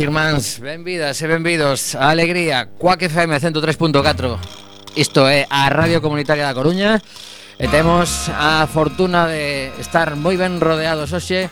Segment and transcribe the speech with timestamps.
[0.00, 1.94] e irmáns, benvidas e benvidos.
[1.94, 4.38] A Alegría, Cuac FM 103.4
[4.96, 7.02] Isto é a Radio Comunitaria da Coruña.
[7.58, 11.46] E temos a fortuna de estar moi ben rodeados hoxe.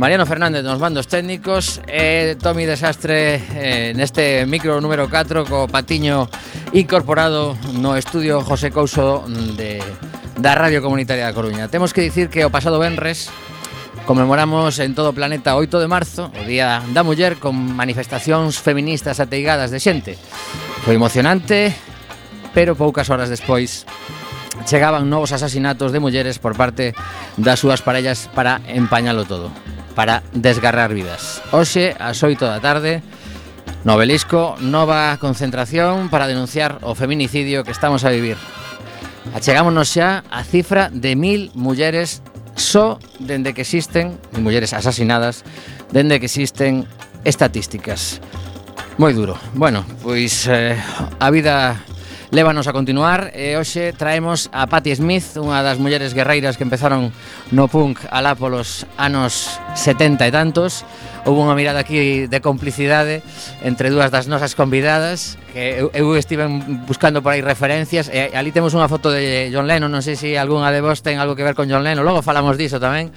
[0.00, 6.32] Mariano Fernández nos mandos técnicos E Tomi Desastre eh, neste micro número 4 Co patiño
[6.72, 9.84] incorporado no estudio José Couso de,
[10.40, 11.68] da Radio Comunitaria da Coruña.
[11.68, 13.28] Temos que dicir que o pasado Benres
[14.06, 19.22] Conmemoramos en todo o planeta 8 de marzo o Día da Muller con manifestacións feministas
[19.22, 20.18] ateigadas de xente.
[20.82, 21.70] Foi emocionante,
[22.50, 23.86] pero poucas horas despois
[24.66, 26.98] chegaban novos asasinatos de mulleres por parte
[27.38, 29.54] das súas parellas para empañalo todo,
[29.94, 31.38] para desgarrar vidas.
[31.54, 33.06] Hoxe, ás 8 da tarde,
[33.86, 38.34] no Obelisco, nova concentración para denunciar o feminicidio que estamos a vivir.
[39.30, 42.18] Achegámonos xa a cifra de mil mulleres
[42.56, 45.44] só dende que existen de mulleres asasinadas,
[45.90, 46.86] dende que existen
[47.24, 48.20] estatísticas.
[48.98, 49.40] Moi duro.
[49.54, 50.76] Bueno, pois eh,
[51.18, 51.80] a vida
[52.32, 57.12] Lévanos a continuar e hoxe traemos a Patti Smith, unha das mulleres guerreiras que empezaron
[57.52, 60.88] no punk alá polos anos 70 e tantos.
[61.28, 63.20] Houve unha mirada aquí de complicidade
[63.60, 66.48] entre dúas das nosas convidadas que eu, eu estive
[66.88, 70.34] buscando por aí referencias e ali temos unha foto de John Lennon, non sei se
[70.40, 73.12] algunha de vos ten algo que ver con John Lennon, logo falamos diso tamén.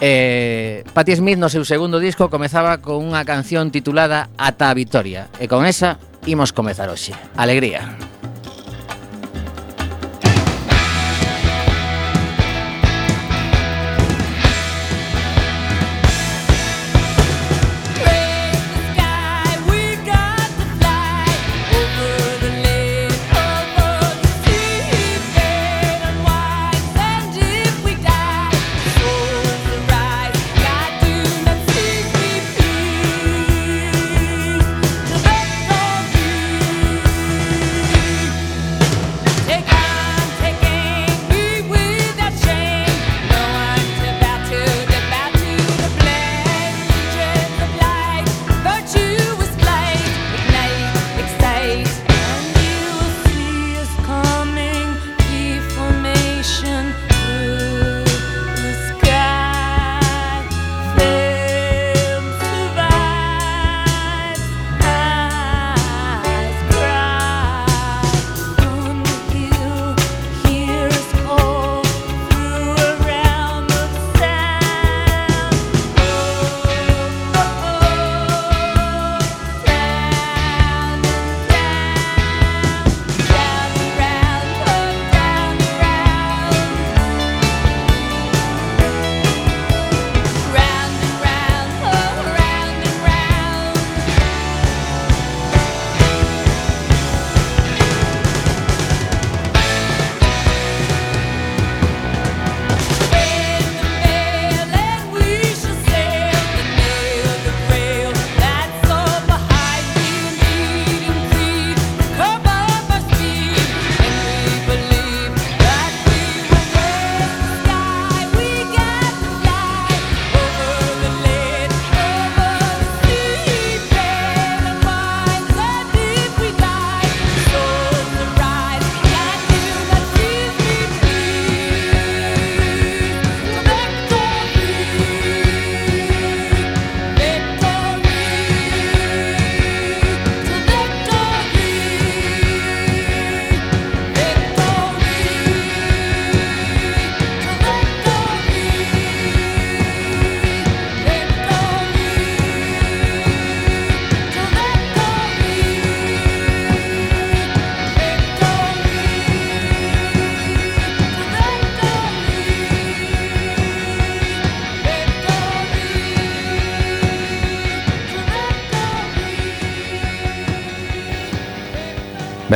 [0.00, 5.28] Eh, Patti Smith no seu segundo disco comezaba con unha canción titulada Ata a Victoria
[5.36, 7.12] e con esa imos comezar hoxe.
[7.36, 7.84] Alegría.
[7.84, 8.15] Alegría.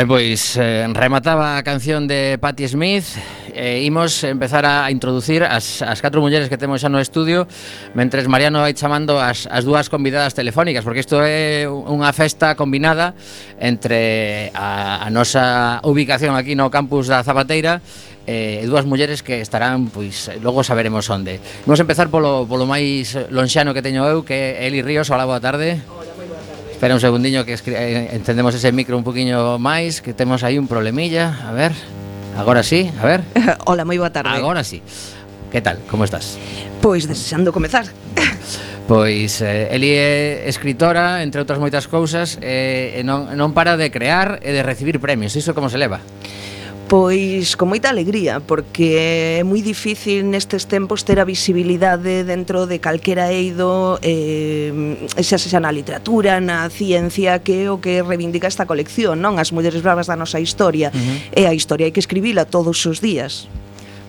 [0.00, 3.04] Ben, pois eh, remataba a canción de Patti Smith
[3.52, 7.44] e eh, imos empezar a introducir as, as catro mulleres que temos xa no estudio
[7.92, 13.12] mentres Mariano vai chamando as, as dúas convidadas telefónicas porque isto é unha festa combinada
[13.60, 17.84] entre a, a nosa ubicación aquí no campus da Zapateira
[18.24, 21.44] eh, dúas mulleres que estarán, pois, logo saberemos onde.
[21.68, 25.10] Vamos empezar polo, polo máis lonxano que teño eu, que é Eli Ríos.
[25.10, 25.82] Hola, boa tarde.
[25.84, 26.09] Hola.
[26.80, 30.64] Espera un segundiño que eh, encendemos ese micro un poquinho máis, que temos aí un
[30.64, 31.76] problemilla, a ver.
[32.40, 33.20] Agora sí, a ver.
[33.68, 34.32] Hola, moi boa tarde.
[34.32, 34.80] Agora sí.
[35.52, 35.76] Que tal?
[35.92, 36.40] Como estás?
[36.80, 37.84] Pois desexando comezar.
[38.88, 43.92] Pois eh, Eli é escritora, entre outras moitas cousas, eh, e non, non para de
[43.92, 45.36] crear e de recibir premios.
[45.36, 46.00] Iso como se leva?
[46.90, 52.82] Pois con moita alegría, porque é moi difícil nestes tempos ter a visibilidade dentro de
[52.82, 58.66] calquera eido, eh, xa sexa na literatura, na ciencia, que é o que reivindica esta
[58.66, 59.38] colección, non?
[59.38, 60.90] As mulleres bravas da nosa historia.
[60.90, 61.38] Uh -huh.
[61.38, 63.46] E a historia hai que escribila todos os días.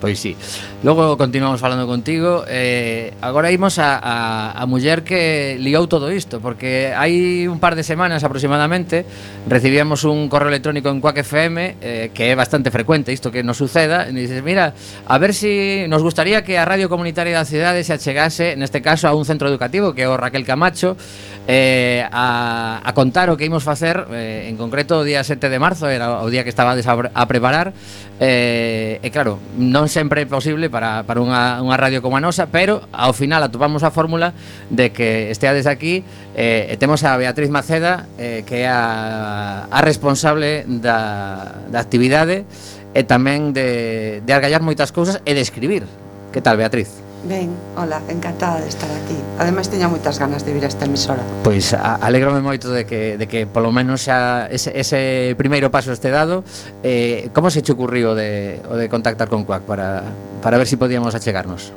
[0.02, 0.36] Pois sí.
[0.82, 2.44] Logo continuamos falando contigo.
[2.50, 7.78] Eh, agora imos a, a, a muller que liou todo isto, porque hai un par
[7.78, 9.06] de semanas aproximadamente
[9.46, 13.62] recibíamos un correo electrónico en Quack FM eh, que é bastante frecuente isto que nos
[13.62, 14.74] suceda, e dices, mira,
[15.06, 19.06] a ver si nos gustaría que a Radio Comunitaria da Cidade se achegase, neste caso,
[19.06, 20.98] a un centro educativo que é o Raquel Camacho,
[21.46, 25.62] eh, a, a contar o que imos facer, eh, en concreto o día 7 de
[25.62, 26.82] marzo, era o día que estaba a,
[27.14, 27.70] a preparar,
[28.18, 32.48] eh, e claro, non sempre é posible para, para unha, unha radio como a nosa,
[32.48, 34.32] pero ao final atopamos a fórmula
[34.72, 39.80] de que esteades aquí eh, e temos a Beatriz Maceda eh, que é a, a
[39.84, 42.48] responsable da, da actividade
[42.96, 45.84] e tamén de, de argallar moitas cousas e de escribir.
[46.32, 47.11] Que tal, Beatriz?
[47.24, 49.14] Ben, hola, encantada de estar aquí.
[49.38, 51.22] Ademais teña moitas ganas de vir a esta emisora.
[51.46, 56.10] Pois alégrome moito de que de que polo menos xa ese, ese primeiro paso este
[56.10, 56.42] dado.
[56.82, 60.02] Eh, como se che ocurriu de o de contactar con Cuac para
[60.42, 61.70] para ver se si podíamos achegarnos?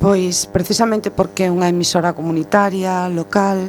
[0.00, 3.68] Pois precisamente porque é unha emisora comunitaria, local,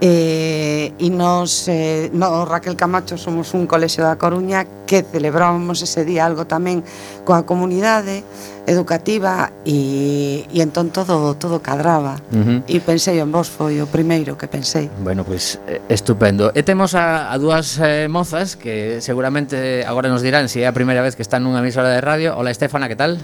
[0.00, 6.04] Eh, e nos, eh, no, Raquel Camacho somos un colexio da Coruña que celebrábamos ese
[6.04, 6.84] día algo tamén
[7.24, 8.20] coa comunidade
[8.68, 12.58] educativa e, e entón todo todo cadraba uh -huh.
[12.68, 16.60] e pensei en vos foi o primeiro que pensei Bueno, pois pues, eh, estupendo E
[16.60, 20.76] temos a, a dúas eh, mozas que seguramente agora nos dirán se si é a
[20.76, 23.16] primeira vez que están nunha emisora de radio Hola Estefana, que tal?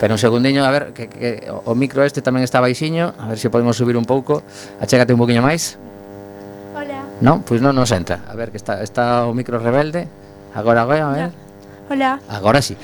[0.00, 3.36] Pero un segundiño, a ver, que, que o micro este tamén está baixiño, a ver
[3.36, 4.40] se si podemos subir un pouco.
[4.80, 5.76] Achégate un poquinho máis.
[6.72, 7.04] Hola.
[7.20, 8.24] Non, pois non nos entra.
[8.24, 10.08] A ver que está está o micro rebelde.
[10.56, 11.30] Agora agora, a ver.
[11.92, 12.16] Hola.
[12.32, 12.80] Agora sí.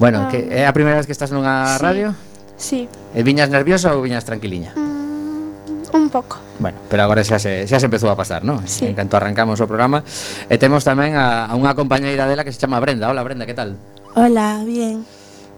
[0.00, 1.84] Bueno, um, que é a primeira vez que estás nunha sí.
[1.84, 2.16] radio?
[2.56, 2.80] Sí.
[3.12, 4.72] E viñas nerviosa ou viñas tranquiliña?
[4.72, 6.40] Mm, un pouco.
[6.56, 8.64] Bueno, pero agora xa se, xa se empezou a pasar, non?
[8.64, 8.88] Sí.
[8.88, 10.00] En canto arrancamos o programa
[10.48, 13.52] E temos tamén a, a unha compañeira dela que se chama Brenda Hola Brenda, que
[13.52, 13.76] tal?
[14.16, 15.04] Hola, bien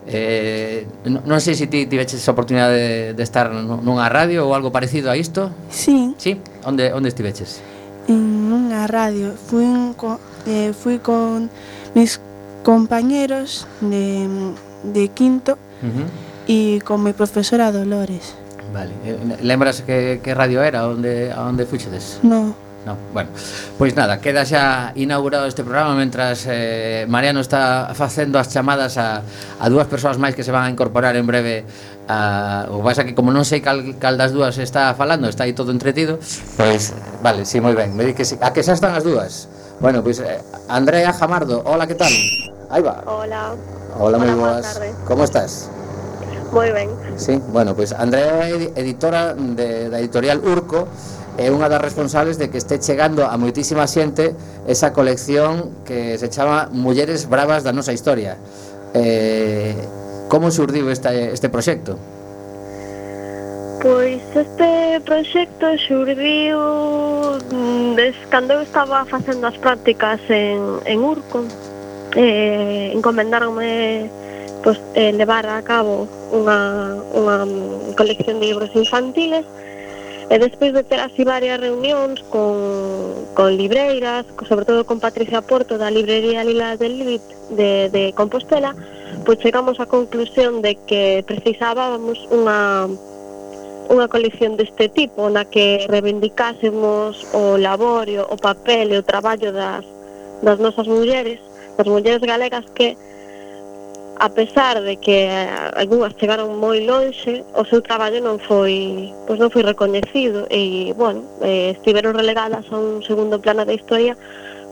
[0.09, 4.73] Eh, non sei se ti tiveches a oportunidade de, de estar nunha radio ou algo
[4.73, 5.53] parecido a isto?
[5.69, 6.17] Sí.
[6.17, 6.41] Sí?
[6.65, 7.61] Onde, onde estiveches?
[8.09, 9.37] En unha radio.
[9.37, 10.17] Fui, un, co,
[10.49, 11.53] eh, fui con
[11.93, 12.25] mis
[12.65, 14.25] compañeros de,
[14.83, 16.07] de quinto uh -huh.
[16.49, 18.33] e con mi profesora Dolores.
[18.73, 18.93] Vale.
[19.05, 20.89] Eh, lembras que, que radio era?
[20.89, 22.21] Onde, a onde fuchedes?
[22.25, 22.97] No no?
[23.13, 23.29] Bueno,
[23.77, 29.21] pois nada, queda xa inaugurado este programa mentras eh, Mariano está facendo as chamadas a,
[29.61, 31.69] a dúas persoas máis que se van a incorporar en breve
[32.09, 35.53] a, o pasa que como non sei cal, cal das dúas está falando, está aí
[35.53, 36.17] todo entretido
[36.57, 38.41] pois, vale, si, sí, moi ben me di que sí.
[38.41, 42.11] a que xa están as dúas bueno, pois, eh, Andrea Jamardo, hola, que tal?
[42.69, 43.01] Aí va.
[43.07, 43.55] Hola.
[43.97, 44.81] Hola, moi boas.
[45.07, 45.71] Como estás?
[46.53, 46.91] Moi ben.
[47.17, 50.89] Sí, bueno, pois pues Andrea é editora de, da editorial Urco
[51.39, 54.35] é unha das responsables de que este chegando a moitísima xente
[54.67, 58.35] esa colección que se chama Mulleres Bravas da nosa historia.
[58.91, 59.79] Eh,
[60.27, 61.95] como surdiu esta, este proxecto?
[63.79, 66.59] Pois este proxecto xurdiu
[67.55, 71.47] mm, des, cando eu estaba facendo as prácticas en, en Urco
[72.19, 74.11] eh, encomendarme
[74.67, 77.37] pois, eh, levar a cabo unha, unha
[77.95, 79.47] colección de libros infantiles
[80.29, 82.53] E despois de ter así varias reunións con,
[83.33, 88.77] con libreiras, sobre todo con Patricia Porto da librería Lila del Libit de, de Compostela,
[89.25, 92.93] pois chegamos á conclusión de que precisábamos unha
[93.89, 99.89] unha colección deste tipo na que reivindicásemos o labor, o papel e o traballo das,
[100.45, 101.41] das nosas mulleres,
[101.81, 103.01] das mulleres galegas que
[104.19, 105.31] a pesar de que
[105.77, 111.23] algunhas chegaron moi lonxe, o seu traballo non foi, pois non foi recoñecido e, bueno,
[111.47, 114.19] eh, estiveron relegadas a un segundo plano da historia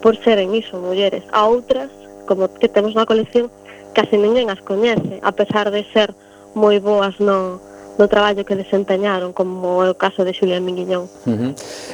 [0.03, 1.23] por seren iso, mulleres.
[1.31, 1.95] A outras,
[2.27, 3.47] como que temos na colección,
[3.95, 6.11] case ninguén as coñece, a pesar de ser
[6.59, 7.63] moi boas no,
[8.03, 11.07] no traballo que desempeñaron, como é o caso de Xulia Minguiñón.
[11.23, 11.51] Uh -huh.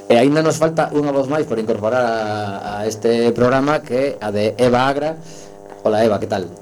[0.09, 4.25] E ainda nos falta unha voz máis por incorporar a, a este programa, que é
[4.25, 5.21] a de Eva Agra.
[5.85, 6.62] Hola Eva, que tal?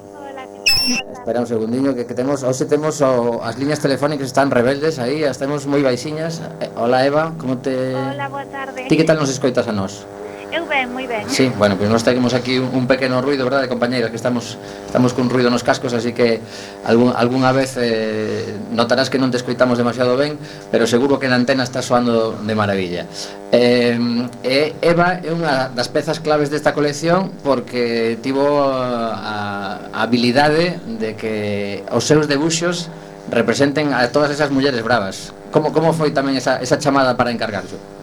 [1.13, 5.25] Espera un segundiño que, que temos, hoxe temos o, as liñas telefónicas están rebeldes aí,
[5.25, 6.41] as temos moi baixiñas.
[6.61, 8.89] Eh, hola Eva, como te Hola, boa tarde.
[8.89, 10.09] Ti que tal nos escoitas a nós?
[10.51, 11.31] Eu ben, moi ben.
[11.31, 15.15] Sí, bueno, pois pues nós temos aquí un pequeno ruido, verdade, compañeiras, que estamos estamos
[15.15, 16.41] con ruido nos cascos, así que
[16.85, 20.43] algún, algunha vez eh, notarás que non te escoitamos demasiado ben,
[20.75, 23.07] pero seguro que na antena está soando de maravilla.
[23.55, 23.95] Eh,
[24.43, 31.15] eh, Eva é unha das pezas claves desta colección porque tivo a, a habilidade de
[31.15, 32.91] que os seus debuxos
[33.31, 35.31] representen a todas esas mulleres bravas.
[35.55, 38.00] Como como foi tamén esa esa chamada para encargarse?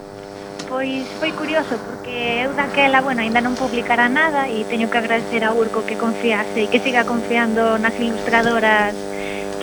[0.68, 5.42] pois foi curioso porque eu daquela, bueno, aínda non publicara nada e teño que agradecer
[5.48, 8.94] a Urco que confiase e que siga confiando nas ilustradoras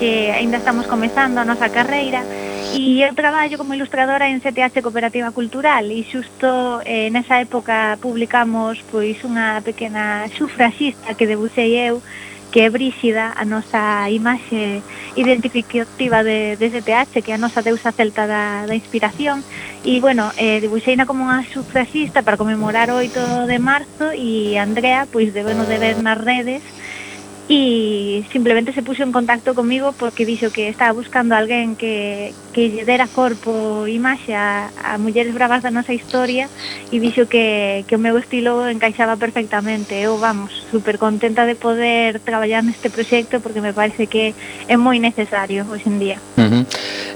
[0.01, 2.25] que aínda estamos comezando a nosa carreira.
[2.73, 8.81] E eu traballo como ilustradora en CTH Cooperativa Cultural e xusto eh, nesa época publicamos
[8.89, 12.01] pois unha pequena xufraxista que debuxei eu
[12.55, 14.79] que é bríxida a nosa imaxe
[15.19, 19.43] identificativa de, de STH, que é a nosa deusa celta da, da inspiración,
[19.83, 25.03] e, bueno, eh, dibuixeina como unha sufragista para conmemorar o 8 de marzo, e Andrea,
[25.03, 26.63] pois, debeno de ver nas redes,
[27.47, 32.73] e simplemente se puxo en contacto comigo porque dixo que estaba buscando alguén que, que
[32.73, 36.49] lle dera corpo e imaxe a, a mulleres bravas da nosa historia
[36.89, 42.17] e dixo que, que o meu estilo encaixaba perfectamente eu vamos, super contenta de poder
[42.25, 44.33] traballar neste proxecto porque me parece que
[44.65, 46.63] é moi necesario hoxe en día uh -huh.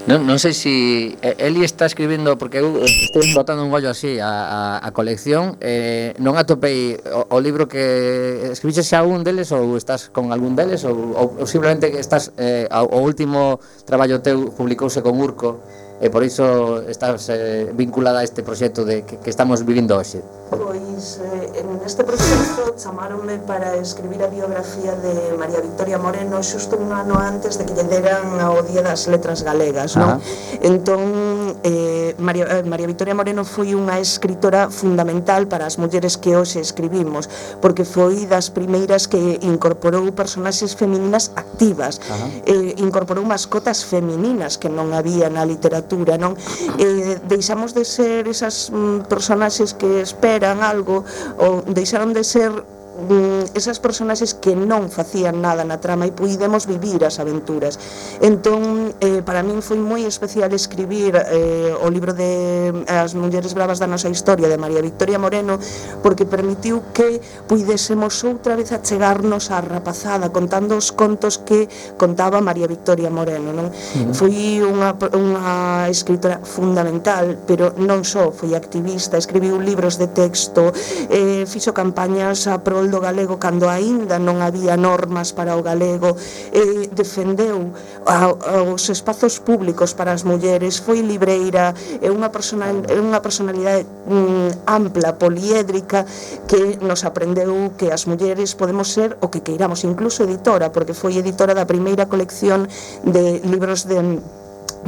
[0.05, 3.89] non, non sei se si eh, Eli está escribindo porque eu estou botando un gollo
[3.89, 9.25] así a, a, a colección eh, non atopei o, o libro que escribiches xa un
[9.25, 13.63] deles ou estás con algún deles ou, ou, ou simplemente que estás eh, o último
[13.88, 15.63] traballo teu publicouse con Urco
[16.03, 20.19] e por iso estás eh, vinculada a este proxecto de que, que estamos vivindo hoxe?
[20.50, 26.89] Pois eh, neste proxecto chamáronme para escribir a biografía de María Victoria Moreno xusto un
[26.89, 30.18] ano antes de que lle deran ao Día das Letras Galegas, non?
[30.65, 36.34] Entón, eh, María, eh, María Victoria Moreno foi unha escritora fundamental para as mulleres que
[36.34, 37.29] hoxe escribimos,
[37.62, 42.25] porque foi das primeiras que incorporou personaxes femininas activas, Ajá.
[42.50, 46.34] eh, incorporou mascotas femininas que non había na literatura, non?
[46.82, 51.03] Eh, deixamos de ser esas mm, personaxes que esperan eran algo
[51.36, 56.70] ou deixaron de ser mm, esas personaxes que non facían nada na trama e puidemos
[56.70, 57.82] vivir as aventuras.
[58.22, 63.56] Entón, eh, para min foi moi especial escribir eh, o libro de eh, As mulleres
[63.56, 65.56] bravas da nosa historia de María Victoria Moreno
[66.03, 72.68] porque permitiu que puidésemos outra vez achegarnos á rapazada contando os contos que contaba María
[72.68, 73.56] Victoria Moreno.
[73.56, 73.72] Non?
[73.72, 74.12] Uh -huh.
[74.12, 80.75] Foi unha, unha escritora fundamental, pero non só foi activista, escribiu libros de texto,
[81.08, 86.17] eh, fixo campañas a prol do galego cando aínda non había normas para o galego
[86.51, 87.72] e defendeu
[88.05, 94.65] aos espazos públicos para as mulleres foi libreira é unha, persona, é unha personalidade mm,
[94.67, 96.05] ampla, poliédrica
[96.50, 101.17] que nos aprendeu que as mulleres podemos ser o que queiramos incluso editora, porque foi
[101.17, 102.67] editora da primeira colección
[103.05, 104.19] de libros de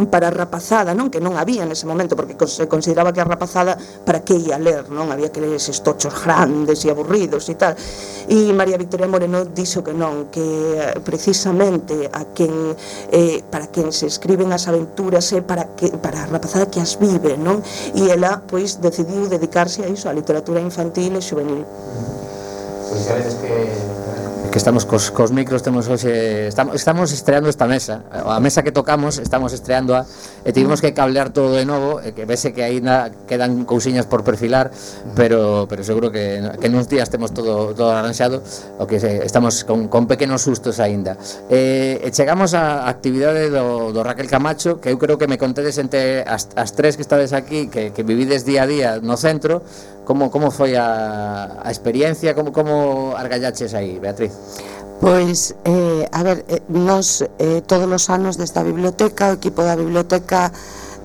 [0.09, 1.11] para a rapazada, non?
[1.11, 4.87] Que non había nese momento porque se consideraba que a rapazada para que ia ler,
[4.89, 5.11] non?
[5.11, 7.75] Había que ler eses tochos grandes e aburridos e tal.
[8.31, 12.75] E María Victoria Moreno dixo que non, que eh, precisamente a quen
[13.11, 16.79] eh, para quen se escriben as aventuras é eh, para que para a rapazada que
[16.79, 17.59] as vive, non?
[17.93, 21.67] E ela pois decidiu dedicarse a iso, a literatura infantil e juvenil.
[22.91, 24.00] Pois pues, a veces que
[24.51, 28.03] que estamos cos, cos micros temos hoxe estamos, estamos estreando esta mesa.
[28.11, 30.03] A mesa que tocamos estamos estreando a
[30.43, 34.27] e tivemos que cablear todo de novo e que vese que aínda quedan cousiñas por
[34.27, 34.67] perfilar
[35.15, 38.43] pero pero seguro que, que nos días temos todo todo arranxado
[38.75, 41.15] o que se, estamos con, con pequenos sustos aínda.
[41.47, 45.79] E, e chegamos á actividade do, do Raquel Camacho que eu creo que me contedes
[45.79, 49.63] entre as, as tres que estades aquí que, que vivides día a día no centro
[50.05, 54.33] como, como foi a, a experiencia como, como argallaches aí, Beatriz?
[55.01, 59.73] Pois, eh, a ver, eh, nos eh, todos os anos desta biblioteca, o equipo da
[59.73, 60.53] biblioteca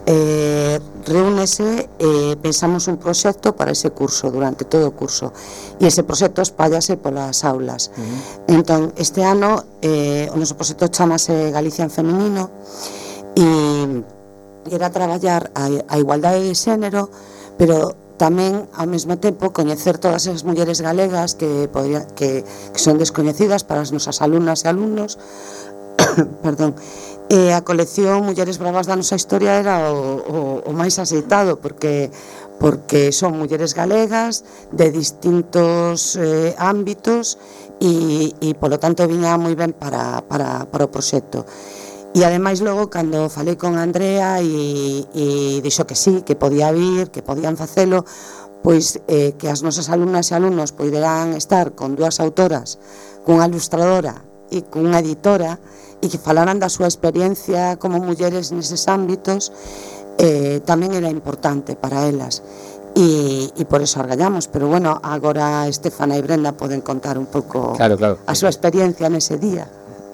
[0.07, 5.35] eh, reúnese e pensamos un proxecto para ese curso, durante todo o curso.
[5.83, 7.91] E ese proxecto espállase polas aulas.
[7.91, 8.55] Uh -huh.
[8.55, 12.55] Entón, este ano, eh, o noso proxecto chamase Galicia en Feminino
[13.35, 13.47] e
[14.71, 17.11] era traballar a, a igualdade de xénero,
[17.59, 22.97] pero Tamén, ao mesmo tempo, coñecer todas as mulleres galegas que, podría, que, que son
[22.97, 25.21] descoñecidas para as nosas alumnas e alumnos.
[26.45, 26.73] Perdón.
[27.27, 32.09] E a colección Mulleres Bravas da nosa historia era o, o, o máis aceitado, porque
[32.57, 37.37] porque son mulleres galegas de distintos eh, ámbitos
[37.81, 41.45] e, e polo tanto viña moi ben para, para, para o proxecto.
[42.17, 47.13] E ademais logo cando falei con Andrea e, e dixo que sí, que podía vir,
[47.13, 48.09] que podían facelo,
[48.65, 52.81] pois eh, que as nosas alumnas e alumnos poderán estar con dúas autoras,
[53.21, 55.61] cunha ilustradora e cunha editora
[56.01, 59.53] e que falaran da súa experiencia como mulleres neses ámbitos
[60.17, 62.41] eh, tamén era importante para elas.
[62.97, 64.49] E, e por eso argallamos.
[64.49, 68.25] Pero bueno, agora Estefana e Brenda poden contar un pouco claro, claro.
[68.25, 69.69] a súa experiencia nese día.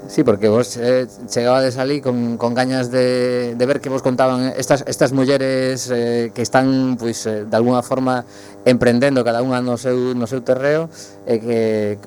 [0.08, 4.52] Sí, porque vos eh, chegabades ali con, con gañas de, de ver que vos contaban
[4.56, 8.24] estas, estas mulleres eh, que están, pois, eh, de alguna forma
[8.64, 10.90] emprendendo cada unha no seu, no seu terreo
[11.24, 11.58] e eh, que,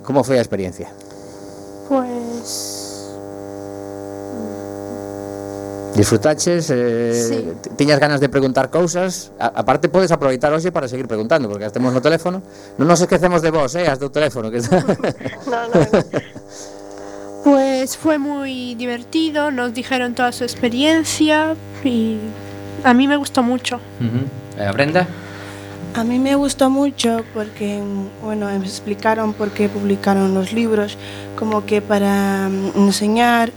[0.03, 0.91] como foi a experiencia?
[1.87, 2.83] Pois...
[5.95, 7.71] Disfrutaches, eh, sí.
[7.79, 11.71] tiñas ganas de preguntar cousas a, Aparte podes aproveitar hoxe para seguir preguntando Porque as
[11.71, 12.43] temos no teléfono
[12.75, 14.83] Non nos esquecemos de vos, eh, as do teléfono que está...
[15.47, 15.99] no, no, no.
[17.45, 22.17] Pues fue muy divertido, nos dijeron toda su experiencia y
[22.83, 23.79] a mí me gustó mucho.
[24.01, 24.03] uh
[24.63, 24.73] -huh.
[24.73, 25.07] Brenda?
[25.93, 27.79] A mí me gustó mucho porque,
[28.23, 30.97] bueno, me explicaron por qué publicaron los libros,
[31.37, 33.51] como que para mm, enseñar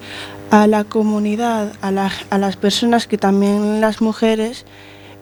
[0.50, 4.66] a la comunidad, a, la- a las personas que también las mujeres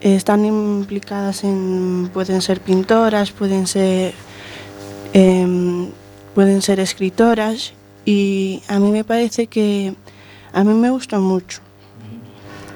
[0.00, 4.12] eh, están implicadas en, pueden ser pintoras, pueden ser,
[5.12, 5.86] em,
[6.34, 7.72] pueden ser escritoras
[8.06, 9.92] e a mí me parece que
[10.54, 11.60] a mí me gusta mucho.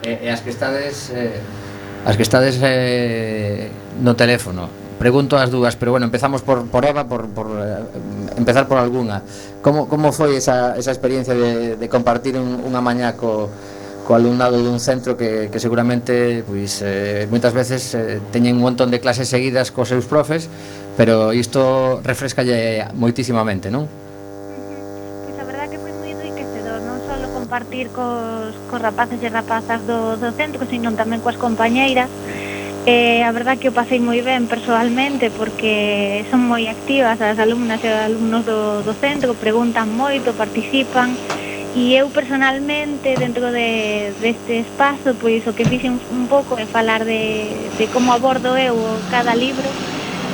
[0.02, 1.38] E, e as que estades eh,
[2.04, 3.70] as que estades eh,
[4.02, 8.66] no teléfono, pregunto as dúas, pero bueno, empezamos por, por Eva, por, por eh, empezar
[8.68, 9.22] por alguna.
[9.62, 13.48] Como, como foi esa, esa experiencia de, de compartir un, unha mañá co,
[14.04, 18.90] co alumnado dun centro que, que seguramente pois, eh, moitas veces eh, teñen un montón
[18.90, 20.50] de clases seguidas cos seus profes,
[20.98, 24.10] pero isto refrescalle moitísimamente, non?
[27.61, 32.09] compartir cos, cos rapaces e rapazas do, do centro, sino tamén coas compañeiras.
[32.88, 37.85] Eh, a verdad que o pasei moi ben personalmente porque son moi activas as alumnas
[37.85, 41.12] e os alumnos do, do centro, preguntan moito, participan,
[41.70, 47.07] E eu personalmente dentro de, deste espazo, pois o que fixen un pouco é falar
[47.07, 47.46] de,
[47.79, 48.75] de como abordo eu
[49.07, 49.70] cada libro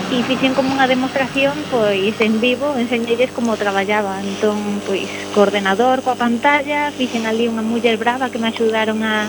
[0.06, 6.14] e fixen como unha demostración pois en vivo, enseñeilles como traballaba entón pois coordenador coa
[6.14, 9.26] pantalla, fixen ali unha muller brava que me axudaron a,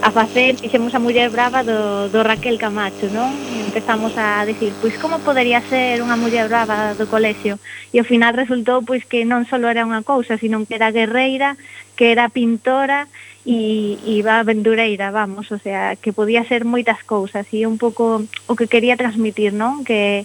[0.00, 3.36] a facer, fixemos a muller brava do, do Raquel Camacho, non?
[3.36, 7.60] E empezamos a decir, pois como podería ser unha muller brava do colexio?
[7.92, 11.60] E ao final resultou pois que non só era unha cousa, sino que era guerreira,
[12.00, 13.12] que era pintora,
[13.44, 18.24] e iba a aventureira, vamos, o sea, que podía ser moitas cousas e un pouco
[18.48, 19.84] o que quería transmitir, non?
[19.84, 20.24] Que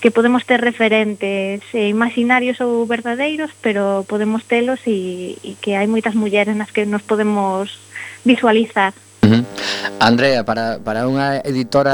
[0.00, 5.84] que podemos ter referentes eh, imaginarios ou verdadeiros, pero podemos telos e, e que hai
[5.84, 7.76] moitas mulleres nas que nos podemos
[8.24, 8.96] visualizar.
[9.20, 9.42] Uh -huh.
[10.00, 11.92] Andrea, para, para unha editora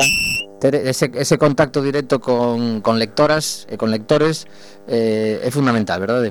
[0.62, 4.47] ter ese, ese contacto directo con, con lectoras e con lectores
[4.87, 6.31] eh, é fundamental, verdade?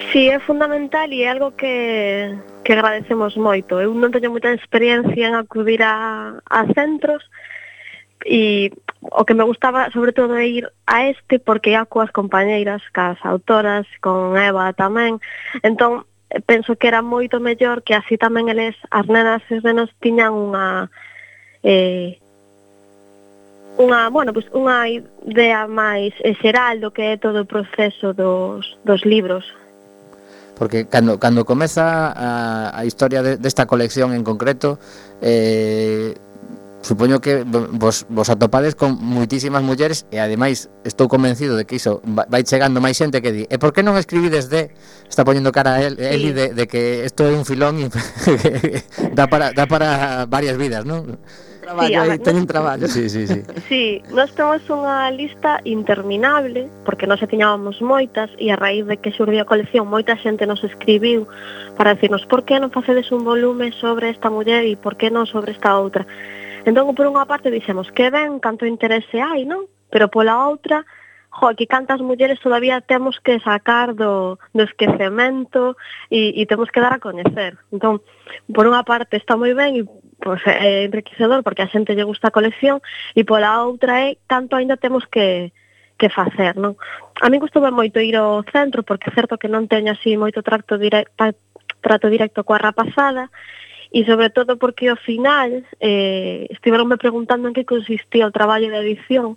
[0.00, 2.34] Si, sí, é fundamental e é algo que,
[2.64, 3.76] que agradecemos moito.
[3.76, 7.20] Eu non teño moita experiencia en acudir a, a centros
[8.24, 12.80] e o que me gustaba sobre todo é ir a este porque ia coas compañeiras,
[12.96, 15.20] cas autoras, con Eva tamén.
[15.60, 16.08] Entón,
[16.48, 20.32] penso que era moito mellor que así tamén eles, as nenas e os nenos tiñan
[20.32, 20.88] unha...
[21.60, 22.16] Eh,
[23.76, 29.04] unha, bueno, pues, unha idea máis xeral do que é todo o proceso dos, dos
[29.04, 29.44] libros
[30.60, 34.78] porque cando, cando comeza a, a historia de, desta colección en concreto
[35.22, 36.12] eh,
[36.82, 42.04] supoño que vos, vos atopades con muitísimas mulleres e ademais estou convencido de que iso
[42.04, 44.68] vai chegando máis xente que di e por que non escribides de
[45.08, 46.04] está poñendo cara a el, sí.
[46.04, 47.88] Eli de, de que isto é un filón e
[49.16, 51.16] dá, para, dá para varias vidas non?
[51.70, 52.88] traballo sí, aí, teñen traballo.
[52.88, 53.42] Sí, sí, sí.
[53.68, 58.98] sí, nós temos unha lista interminable, porque non se tiñábamos moitas, e a raíz de
[58.98, 61.30] que xurdiu a colección, moita xente nos escribiu
[61.78, 65.30] para decirnos por que non facedes un volume sobre esta muller e por que non
[65.30, 66.02] sobre esta outra.
[66.66, 69.70] Entón, por unha parte, dixemos que ben, canto interese hai, non?
[69.90, 70.82] Pero pola outra,
[71.30, 75.78] jo, que cantas mulleres todavía temos que sacar do, do esquecemento
[76.10, 77.56] e, e temos que dar a coñecer.
[77.70, 78.02] Entón,
[78.50, 79.82] por unha parte está moi ben e
[80.22, 82.78] pois é eh, enriquecedor porque a xente lle gusta a colección
[83.18, 85.52] e pola outra é tanto aínda temos que
[86.00, 86.80] que facer, non?
[87.20, 90.40] A min gustoume moito ir ao centro porque é certo que non teño así moito
[90.40, 91.12] trato directo,
[91.84, 93.28] trato directo coa rapazada
[93.92, 98.80] e sobre todo porque ao final eh, estiveronme preguntando en que consistía o traballo de
[98.80, 99.36] edición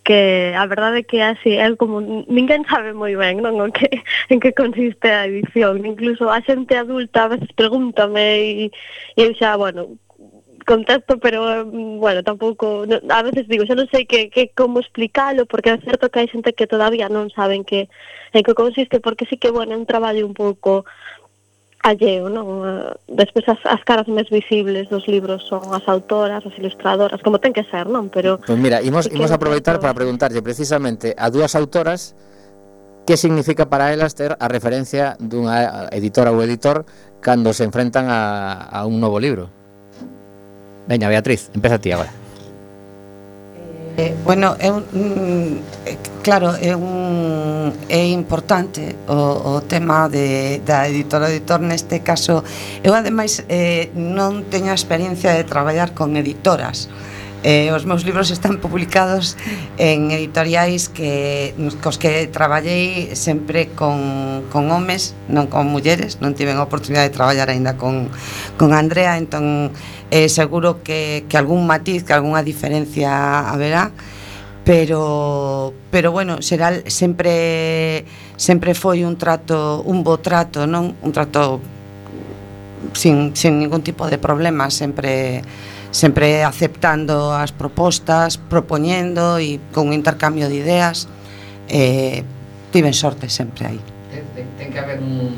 [0.00, 4.00] que a verdade é que así é como ninguén sabe moi ben non o que
[4.32, 8.72] en que consiste a edición incluso a xente adulta a veces pregúntame e,
[9.16, 10.00] e eu xa, bueno,
[10.70, 14.78] contexto, pero mm, bueno, tampouco, no, a veces digo, xa non sei que, que como
[14.78, 17.90] explicalo, porque é certo que hai xente que todavía non saben que
[18.30, 20.86] en que consiste, porque sí que, bueno, é un traballo un pouco
[21.82, 22.46] alleo, non?
[22.62, 27.42] Eh, despois as, as caras máis visibles dos libros son as autoras, as ilustradoras, como
[27.42, 28.12] ten que ser, non?
[28.12, 32.14] Pero Pois pues mira, imos, imos aproveitar para preguntarlle precisamente a dúas autoras
[33.08, 36.84] que significa para elas ter a referencia dunha editora ou editor
[37.18, 39.59] cando se enfrentan a, a un novo libro?
[40.90, 42.10] Veña, Beatriz, empeza ti agora.
[43.96, 50.88] Eh, bueno, é un, mm, claro, é un é importante o, o tema de, da
[50.90, 52.42] editora editor neste caso.
[52.82, 56.90] Eu ademais eh, non teño a experiencia de traballar con editoras.
[57.42, 59.40] Eh, os meus libros están publicados
[59.80, 66.60] en editoriais que cos que traballei sempre con, con homes, non con mulleres, non tiven
[66.60, 68.12] a oportunidade de traballar aínda con,
[68.60, 69.72] con Andrea, entón
[70.12, 73.88] eh, seguro que, que algún matiz, que algunha diferencia haberá,
[74.68, 78.04] pero pero bueno, será sempre
[78.36, 80.92] sempre foi un trato, un bo trato, non?
[81.00, 81.56] Un trato
[82.92, 85.40] sin, sin ningún tipo de problema, sempre
[85.90, 91.10] sempre aceptando as propostas, propoñendo e con un intercambio de ideas
[91.68, 92.22] eh,
[92.70, 95.34] tiven sorte sempre aí ten, ten, ten que haber un,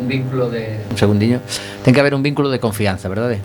[0.00, 0.80] un vínculo de...
[0.90, 1.40] Un segundiño
[1.84, 3.40] Ten que haber un vínculo de confianza, verdade?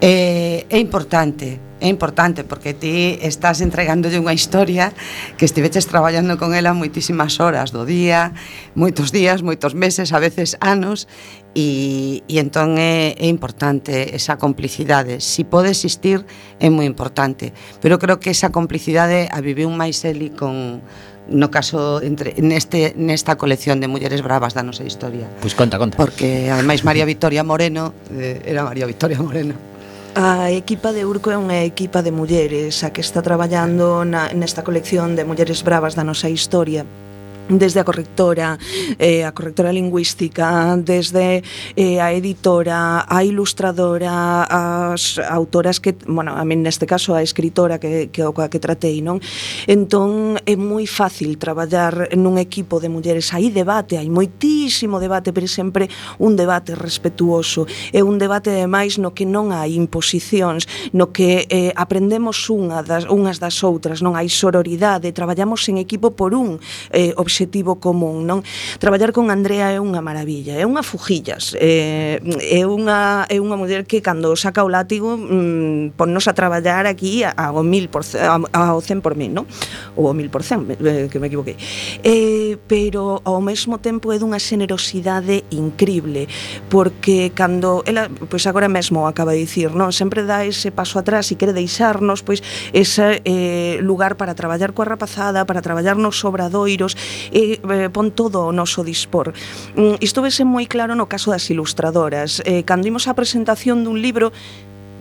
[0.00, 4.92] Eh, é importante, é importante porque ti estás entregándolle unha historia
[5.40, 8.36] que estiveches traballando con ela moitísimas horas do día,
[8.76, 11.08] moitos días, moitos meses, a veces anos
[11.54, 16.26] e, e entón é, é importante esa complicidade si pode existir
[16.58, 20.82] é moi importante pero creo que esa complicidade a viviu máis eli con
[21.24, 25.24] no caso entre neste nesta colección de mulleres bravas da nosa historia.
[25.40, 25.96] Pois pues conta, conta.
[25.96, 29.56] Porque ademais María Victoria Moreno eh, era María Victoria Moreno.
[30.14, 34.62] A equipa de Urco é unha equipa de mulleres a que está traballando na, nesta
[34.62, 36.84] colección de mulleres bravas da nosa historia
[37.48, 38.58] desde a correctora,
[38.98, 41.42] eh, a correctora lingüística, desde
[41.76, 47.76] eh, a editora, a ilustradora, as autoras que, bueno, a min neste caso a escritora
[47.76, 49.20] que, que o coa que tratei, non?
[49.68, 55.44] Entón é moi fácil traballar nun equipo de mulleres, hai debate, hai moitísimo debate, pero
[55.44, 60.64] sempre un debate respetuoso, é un debate ademais no que non hai imposicións,
[60.96, 64.16] no que eh, aprendemos unha das, unhas das outras, non?
[64.16, 66.56] Hai sororidade, traballamos en equipo por un
[66.88, 68.46] eh, objetivo obxectivo común, non?
[68.78, 73.58] Traballar con Andrea é unha maravilla, é unha fujillas, é, eh, é unha é unha
[73.58, 79.02] muller que cando saca o látigo mmm, ponnos a traballar aquí ao 1000% ao 100
[79.02, 79.50] por mil, non?
[79.98, 81.58] Ou ao 1000%, eh, que me equivoquei.
[82.06, 86.30] Eh, pero ao mesmo tempo é dunha xenerosidade incrible,
[86.70, 91.26] porque cando ela, pois agora mesmo acaba de dicir, non, sempre dá ese paso atrás
[91.32, 96.94] e quere deixarnos pois ese eh, lugar para traballar coa rapazada, para traballar nos obradoiros
[97.30, 99.32] e eh, pon todo o noso dispor.
[99.76, 102.42] Mm, isto vese moi claro no caso das ilustradoras.
[102.44, 104.34] Eh, cando imos a presentación dun libro,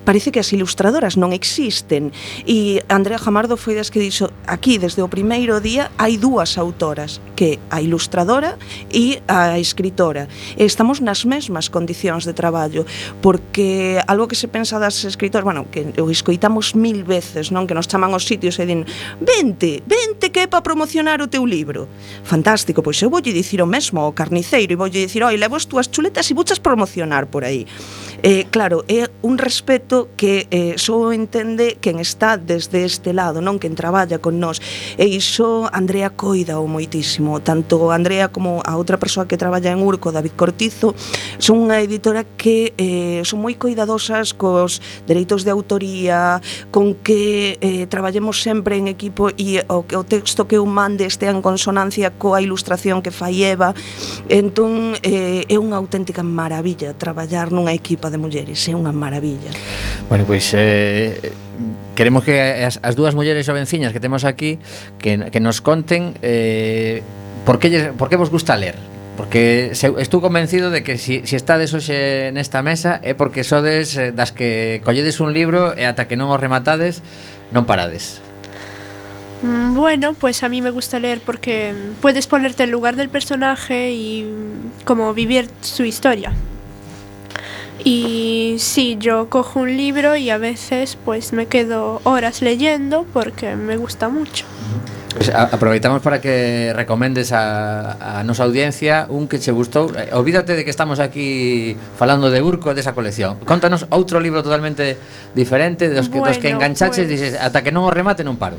[0.05, 2.11] parece que as ilustradoras non existen.
[2.43, 7.23] E Andrea Jamardo foi das que dixo aquí desde o primeiro día hai dúas autoras
[7.35, 8.59] que a ilustradora
[8.91, 10.27] e a escritora.
[10.59, 12.85] E estamos nas mesmas condicións de traballo
[13.23, 17.75] porque algo que se pensa das escritoras bueno, que o escoitamos mil veces non que
[17.75, 18.83] nos chaman os sitios e din
[19.23, 21.87] vente, vente que é para promocionar o teu libro
[22.23, 25.65] fantástico, pois eu voulle dicir o mesmo ao carniceiro e voulle dicir oi, levo as
[25.65, 27.65] túas chuletas e buchas promocionar por aí
[28.23, 33.45] eh, claro, é un respeto isto que eh, só entende quen está desde este lado,
[33.45, 34.57] non quen traballa con nós.
[34.97, 39.85] E iso Andrea coida o moitísimo, tanto Andrea como a outra persoa que traballa en
[39.85, 40.97] Urco, David Cortizo,
[41.37, 46.41] son unha editora que eh, son moi coidadosas cos dereitos de autoría,
[46.73, 51.29] con que eh, traballemos sempre en equipo e o, o texto que eu mande este
[51.29, 53.77] en consonancia coa ilustración que fai Eva.
[54.25, 59.53] Entón, eh, é unha auténtica maravilla traballar nunha equipa de mulleres, é unha maravilla.
[60.09, 61.33] Bueno, pois eh,
[61.95, 64.59] queremos que as, as dúas mulleres jovenciñas que temos aquí
[64.99, 67.01] que, que nos conten eh,
[67.45, 68.75] por, que, lle, por que vos gusta ler
[69.17, 73.93] Porque se, estou convencido de que si, si estades hoxe nesta mesa é porque sodes
[73.93, 77.05] eh, das que colledes un libro e ata que non o rematades
[77.53, 78.25] non parades.
[79.45, 83.93] Mm, bueno, pues a mí me gusta leer porque puedes ponerte en lugar del personaje
[83.93, 86.33] y mm, como vivir su historia.
[87.83, 93.55] Y sí, yo cojo un libro y a veces pues me quedo horas leyendo porque
[93.55, 94.45] me gusta mucho.
[95.15, 99.91] Pues aproveitamos para que recomendes a, a nosa audiencia un que che gustou.
[99.93, 103.37] Eh, olvídate de que estamos aquí falando de Urco desa colección.
[103.45, 104.97] Contanos outro libro totalmente
[105.35, 108.41] diferente dos que, dos que Bueno, enganchaches pues- dices, ata que non o remate non
[108.41, 108.57] paro.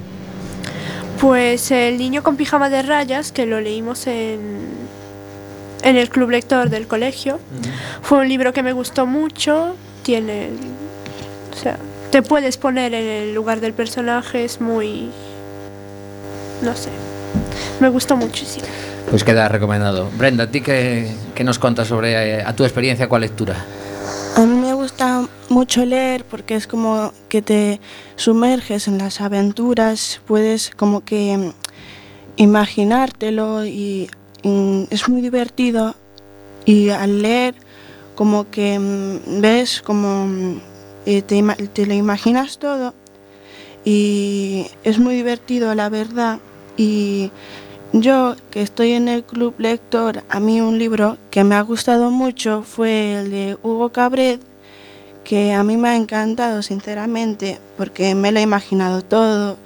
[1.19, 4.74] Pues El niño con pijama de rayas, que lo leímos en,
[5.85, 7.38] en el club lector del colegio,
[8.03, 10.49] fue un libro que me gustó mucho, tiene...
[11.53, 11.79] O sea,
[12.11, 15.11] te puedes poner en el lugar del personaje, es muy...
[16.62, 16.88] No sé,
[17.81, 18.66] me gustó muchísimo.
[19.11, 20.09] Pois queda recomendado.
[20.16, 23.55] Brenda, ti que, que nos contas sobre eh, a túa experiencia coa lectura?
[24.37, 27.81] A mí me gusta mucho leer porque es como que te
[28.16, 31.53] sumerges en las aventuras, puedes como que mm,
[32.37, 34.09] imaginártelo y,
[34.90, 35.94] es muy divertido
[36.64, 37.54] y al leer
[38.14, 40.61] como que mm, ves como mm,
[41.07, 42.94] eh, te, te lo imaginas todo
[43.85, 46.38] y es muy divertido la verdad
[46.76, 47.30] y
[47.96, 52.11] yo que estoy en el club lector, a mí un libro que me ha gustado
[52.11, 54.40] mucho fue el de Hugo Cabret,
[55.22, 59.57] que a mí me ha encantado sinceramente porque me lo he imaginado todo.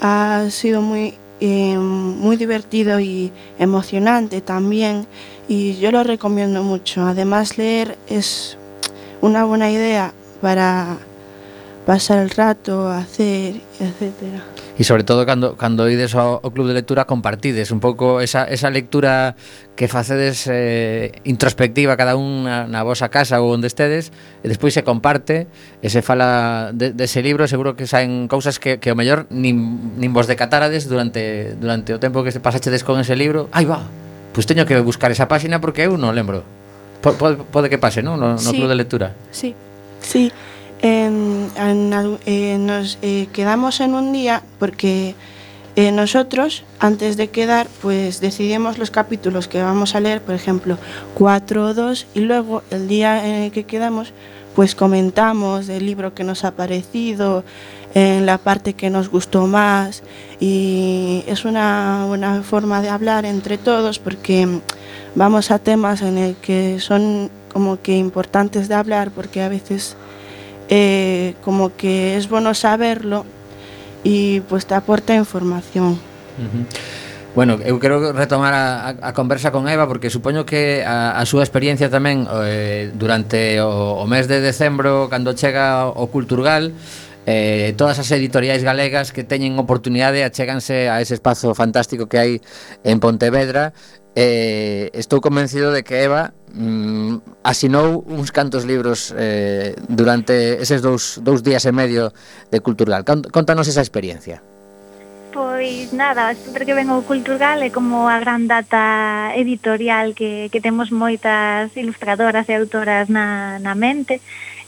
[0.00, 5.06] Ha sido muy, eh, muy divertido y emocionante también
[5.48, 7.02] y yo lo recomiendo mucho.
[7.06, 8.56] Además leer es
[9.20, 10.98] una buena idea para
[11.86, 14.44] pasar el rato, hacer, etcétera.
[14.78, 18.46] E sobre todo cando cando ides ao, ao club de lectura compartides un pouco esa,
[18.46, 19.34] esa lectura
[19.74, 24.70] que facedes eh, introspectiva cada un na, na vosa casa ou onde estedes e despois
[24.70, 25.50] se comparte
[25.82, 29.26] e se fala de, dese de libro seguro que saen cousas que, que o mellor
[29.34, 33.66] nin, nin vos decatárades durante durante o tempo que se pasachedes con ese libro ai
[33.66, 33.82] va,
[34.30, 36.46] pois teño que buscar esa páxina porque eu non lembro
[37.02, 38.18] Pode, pode que pase, non?
[38.18, 38.58] No, no sí.
[38.58, 39.14] club de lectura.
[39.30, 39.54] Sí.
[40.02, 40.32] Sí.
[40.82, 41.48] En-
[42.26, 45.14] eh, nos eh, quedamos en un día porque
[45.76, 50.76] eh, nosotros, antes de quedar, pues decidimos los capítulos que vamos a leer, por ejemplo,
[51.14, 54.12] 4 o 2, y luego el día en el que quedamos,
[54.56, 57.44] pues comentamos del libro que nos ha parecido,
[57.94, 60.02] en la parte que nos gustó más,
[60.40, 64.48] y es una buena forma de hablar entre todos porque
[65.14, 69.96] vamos a temas en el que son como que importantes de hablar porque a veces
[70.68, 73.24] eh, como que es bueno saberlo
[74.04, 75.92] y pues te aporta información.
[75.92, 76.98] Uh -huh.
[77.34, 81.46] Bueno, eu quero retomar a, a conversa con Eva porque supoño que a, a súa
[81.46, 86.74] experiencia tamén eh, durante o, o mes de decembro cando chega o Culturgal
[87.30, 92.32] eh, todas as editoriais galegas que teñen oportunidade achéganse a ese espazo fantástico que hai
[92.82, 93.76] en Pontevedra
[94.18, 101.22] eh, estou convencido de que Eva mm, asinou uns cantos libros eh, durante eses dous,
[101.22, 102.10] dous días e medio
[102.50, 103.06] de Culturgal.
[103.06, 104.42] Contanos esa experiencia.
[105.30, 110.58] Pois nada, sempre que vengo ao Culturgal é como a gran data editorial que, que
[110.58, 114.18] temos moitas ilustradoras e autoras na, na mente,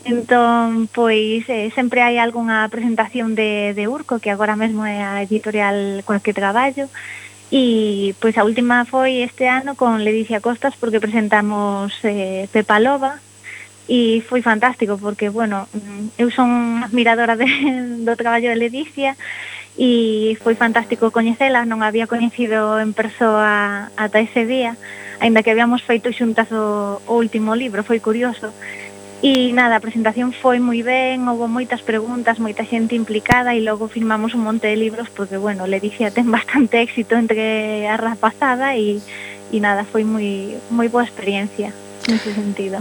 [0.00, 5.20] Entón, pois, eh, sempre hai algunha presentación de, de Urco, que agora mesmo é a
[5.20, 6.88] editorial coa que traballo,
[7.50, 13.18] E pois a última foi este ano con Ledicia Costas porque presentamos eh, Pepa Loba
[13.90, 17.50] e foi fantástico porque, bueno, mm, eu son admiradora de,
[18.06, 19.18] do traballo de Ledicia
[19.74, 24.78] e foi fantástico coñecela, non había coñecido en persoa ata ese día,
[25.18, 28.54] aínda que habíamos feito xuntas o, o último libro, foi curioso.
[29.20, 33.84] E nada, a presentación foi moi ben, houve moitas preguntas, moita xente implicada e logo
[33.84, 38.80] firmamos un monte de libros porque, bueno, le dixía ten bastante éxito entre a rapazada
[38.80, 38.96] e,
[39.52, 41.68] e nada, foi moi, moi boa experiencia
[42.08, 42.80] nese sentido.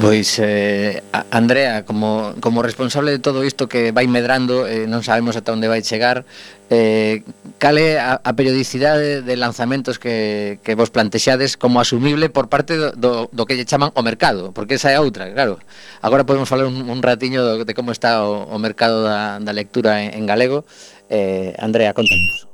[0.00, 5.36] Pois, eh, Andrea, como, como responsable de todo isto que vai medrando, eh, non sabemos
[5.36, 6.24] ata onde vai chegar,
[6.72, 7.22] eh,
[7.60, 12.74] cal é a, a periodicidade de lanzamentos que, que vos plantexades como asumible por parte
[12.74, 14.50] do, do, do que lle chaman o mercado?
[14.56, 15.60] Porque esa é outra, claro.
[16.00, 19.52] Agora podemos falar un, un ratiño do, de como está o, o mercado da, da
[19.52, 20.64] lectura en, en galego.
[21.12, 22.48] Eh, Andrea, contanos.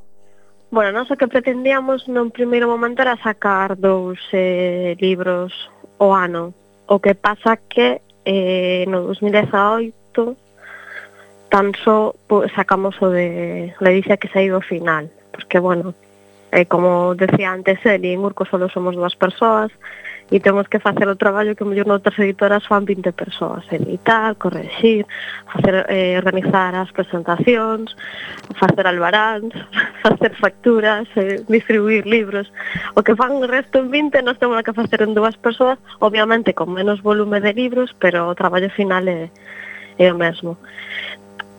[0.74, 5.55] Bueno, non o que pretendíamos nun primeiro momento era sacar dous eh, libros
[6.03, 6.53] o ano
[6.88, 9.92] O que pasa que eh, no 2018
[11.48, 15.94] tan só pues, sacamos o de Ledicia que saiu o final, porque, bueno,
[16.53, 19.72] eh, como decía antes Eli, en Urco solo somos dúas persoas,
[20.31, 25.09] e temos que facer o traballo que mellor noutras editoras fan 20 persoas, editar, corregir,
[25.49, 27.97] facer, eh, organizar as presentacións,
[28.61, 29.57] facer albaráns,
[30.05, 32.53] facer facturas, eh, distribuir libros.
[32.93, 36.53] O que fan o resto en 20 nos temos que facer en dúas persoas, obviamente
[36.53, 39.33] con menos volume de libros, pero o traballo final é,
[39.97, 40.61] é o mesmo.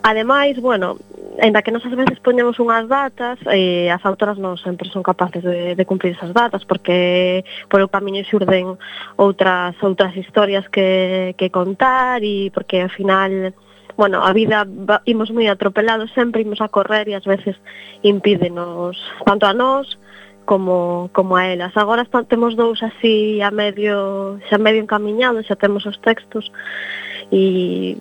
[0.02, 0.98] Ademais, bueno,
[1.42, 5.44] ainda que nos as veces poñemos unhas datas, eh, as autoras non sempre son capaces
[5.44, 8.80] de, de cumprir esas datas, porque por o camiño xurden
[9.20, 13.52] outras outras historias que, que contar e porque ao final
[14.00, 17.60] bueno, a vida va, imos moi atropelados, sempre imos a correr e ás veces
[18.00, 18.96] impídenos
[19.28, 20.00] tanto a nós
[20.48, 21.76] como, como a elas.
[21.76, 26.48] Agora está, temos dous así a medio, xa medio encaminhados, xa temos os textos
[27.28, 28.00] e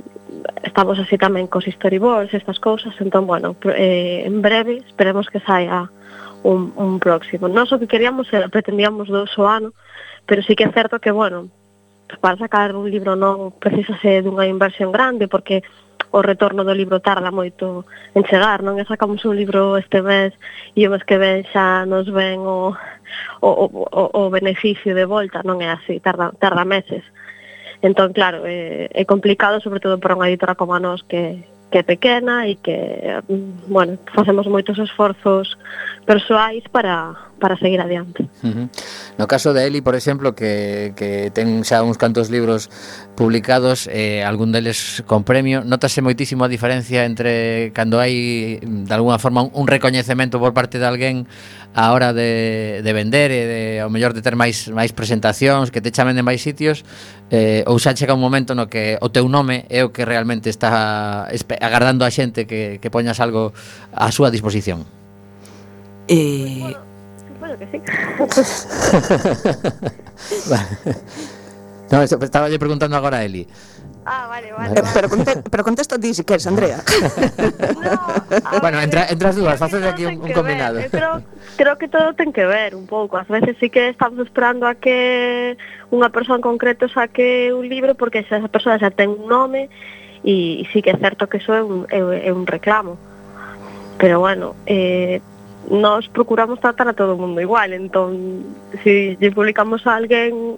[0.63, 5.91] estamos así tamén cos storyboards, estas cousas, entón, bueno, eh, en breve esperemos que saia
[6.43, 7.49] un, un próximo.
[7.49, 9.75] Non o que queríamos era, pretendíamos dous o ano,
[10.29, 11.49] pero sí que é certo que, bueno,
[12.21, 15.65] para sacar un libro non precisase dunha inversión grande, porque
[16.11, 17.85] o retorno do libro tarda moito
[18.17, 18.81] en chegar, non?
[18.81, 20.33] E sacamos un libro este mes
[20.73, 22.73] e o mes que ven xa nos ven o,
[23.45, 27.05] o, o, o beneficio de volta, non é así, tarda, tarda meses.
[27.83, 31.79] Entón, claro, é, é complicado, sobre todo para unha editora como a nós que, que
[31.79, 32.75] é pequena e que,
[33.29, 35.55] mm, bueno, facemos moitos esforzos
[36.03, 38.29] persoais para, para seguir adiante.
[38.43, 38.69] Uh -huh.
[39.19, 42.71] No caso de Eli, por exemplo, que, que ten xa uns cantos libros
[43.17, 49.19] publicados, eh, algún deles con premio, notase moitísimo a diferencia entre cando hai, de alguna
[49.19, 51.27] forma, un, un recoñecemento por parte de alguén
[51.75, 55.83] a hora de, de vender e de, ao mellor de ter máis máis presentacións, que
[55.83, 56.83] te chamen de máis sitios,
[57.31, 60.51] eh, ou xa chega un momento no que o teu nome é o que realmente
[60.51, 61.29] está
[61.61, 63.55] agardando a xente que, que poñas algo
[63.95, 64.87] á súa disposición.
[66.09, 66.73] Eh,
[67.59, 67.79] que sí.
[70.51, 70.69] vale.
[71.91, 73.47] No, estaba lle preguntando agora a Eli.
[74.05, 74.73] Ah, vale, vale.
[74.73, 74.95] Eh, vale.
[74.95, 76.79] Pero, conte, pero contesta ti si queres, Andrea.
[77.83, 80.77] no, bueno, entra, entras dúas, faces aquí un, un combinado.
[80.77, 81.23] Ver, creo,
[81.57, 83.19] creo que todo ten que ver un pouco.
[83.19, 85.57] As veces sí que estamos esperando a que
[85.93, 89.69] unha persoa en concreto saque un libro porque esa persoa xa ten un nome
[90.25, 92.97] e, e sí que é certo que iso é un, é, é un reclamo.
[94.01, 95.21] Pero bueno, eh,
[95.71, 98.45] nos procuramos tratar a todo o mundo igual, entón,
[98.83, 100.57] se lle publicamos a alguén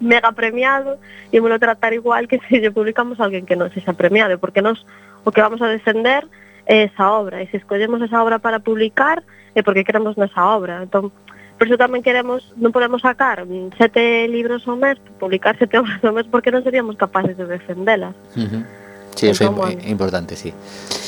[0.00, 1.00] mega premiado,
[1.32, 4.84] ímolo tratar igual que se lle publicamos a alguén que non sexa premiado, porque nós
[5.24, 6.28] o que vamos a defender
[6.68, 9.24] é esa obra, e se escollemos esa obra para publicar,
[9.56, 11.10] é porque queremos nesa obra, entón,
[11.56, 13.48] por iso tamén queremos, non podemos sacar
[13.80, 18.12] sete libros ao mes, publicar sete obras ao mes, porque non seríamos capaces de defendelas.
[18.36, 18.62] Uh -huh.
[19.16, 19.80] Sí, eso é, entón, bueno.
[19.88, 20.52] importante, sí.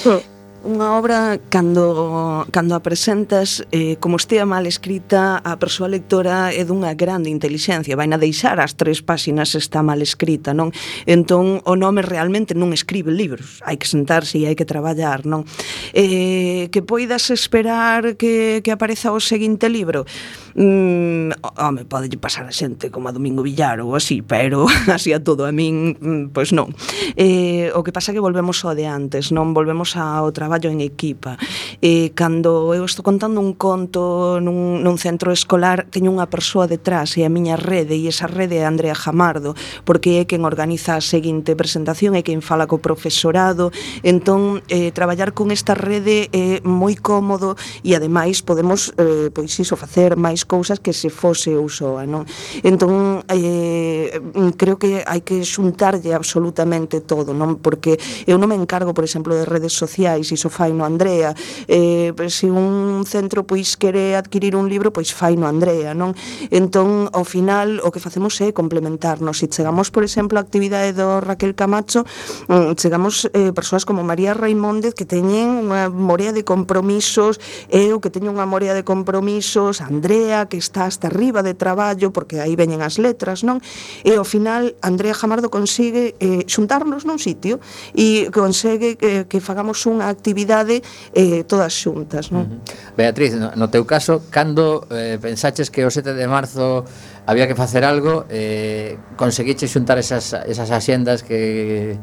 [0.08, 0.33] Uh -huh
[0.64, 6.64] unha obra cando, cando a presentas eh, como estea mal escrita a persoa lectora é
[6.64, 10.72] dunha grande inteligencia vai na deixar as tres páxinas está mal escrita non?
[11.04, 15.44] Entón o nome realmente non escribe libros hai que sentarse e hai que traballar non?
[15.92, 20.08] Eh, que poidas esperar que, que apareza o seguinte libro?
[20.54, 25.18] mm, home, pode pasar a xente como a Domingo Villar ou así, pero así a
[25.18, 26.70] todo a min, mm, pois pues non.
[27.16, 31.40] Eh, o que pasa que volvemos ao de antes, non volvemos ao traballo en equipa.
[31.82, 37.16] Eh, cando eu estou contando un conto nun, nun centro escolar, teño unha persoa detrás
[37.16, 39.56] e a miña rede, e esa rede é Andrea Jamardo,
[39.88, 43.72] porque é quen organiza a seguinte presentación, é quen fala co profesorado,
[44.04, 49.80] entón eh, traballar con esta rede é moi cómodo e ademais podemos eh, pois iso
[49.80, 52.24] facer máis cousas que se fose eu soa, non?
[52.62, 54.20] Entón, eh,
[54.56, 57.60] creo que hai que xuntarlle absolutamente todo, non?
[57.60, 61.32] Porque eu non me encargo, por exemplo, de redes sociais, iso fai no Andrea,
[61.68, 66.16] eh, se un centro pois quere adquirir un libro, pois fai no Andrea, non?
[66.50, 71.22] Entón, ao final, o que facemos é complementarnos, se chegamos, por exemplo, a actividade do
[71.22, 72.02] Raquel Camacho,
[72.50, 77.38] mm, chegamos eh, persoas como María Raimóndez que teñen unha morea de compromisos,
[77.70, 82.12] eu que teño unha morea de compromisos, Andrea, Andrea que está hasta arriba de traballo
[82.12, 83.62] porque aí veñen as letras, non?
[84.02, 87.62] E ao final Andrea Jamardo consegue eh, xuntarnos nun sitio
[87.94, 90.82] e consegue eh, que fagamos unha actividade
[91.14, 92.44] eh, todas xuntas, non?
[92.44, 92.98] Uh -huh.
[92.98, 96.82] Beatriz, no, no teu caso, cando eh, pensaches que o 7 de marzo
[97.26, 101.96] había que facer algo, eh, conseguiches xuntar esas, esas axendas que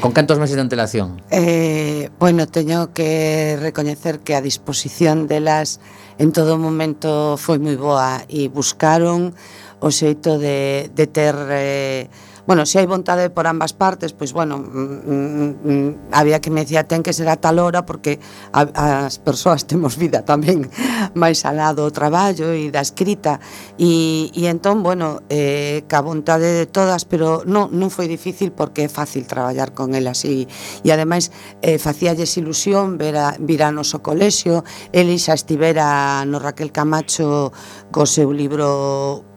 [0.00, 1.22] Con cantos meses de antelación?
[1.30, 5.78] Eh, bueno, teño que recoñecer que a disposición de las
[6.18, 9.36] en todo momento foi moi boa e buscaron
[9.80, 12.08] o xeito de, de ter eh,
[12.46, 16.62] bueno, se hai vontade por ambas partes, pois bueno, mm, mm, mm, había que me
[16.62, 18.22] decía ten que ser a tal hora porque
[18.54, 20.70] a, as persoas temos vida tamén
[21.18, 23.42] máis alá do traballo e da escrita
[23.76, 28.86] e, e entón, bueno, eh, ca vontade de todas, pero non, non foi difícil porque
[28.86, 31.34] é fácil traballar con elas e, e ademais
[31.66, 34.62] eh, facíalles ilusión ver a, vir a noso colexio,
[34.94, 37.50] xa estivera no Raquel Camacho
[37.90, 39.35] co seu libro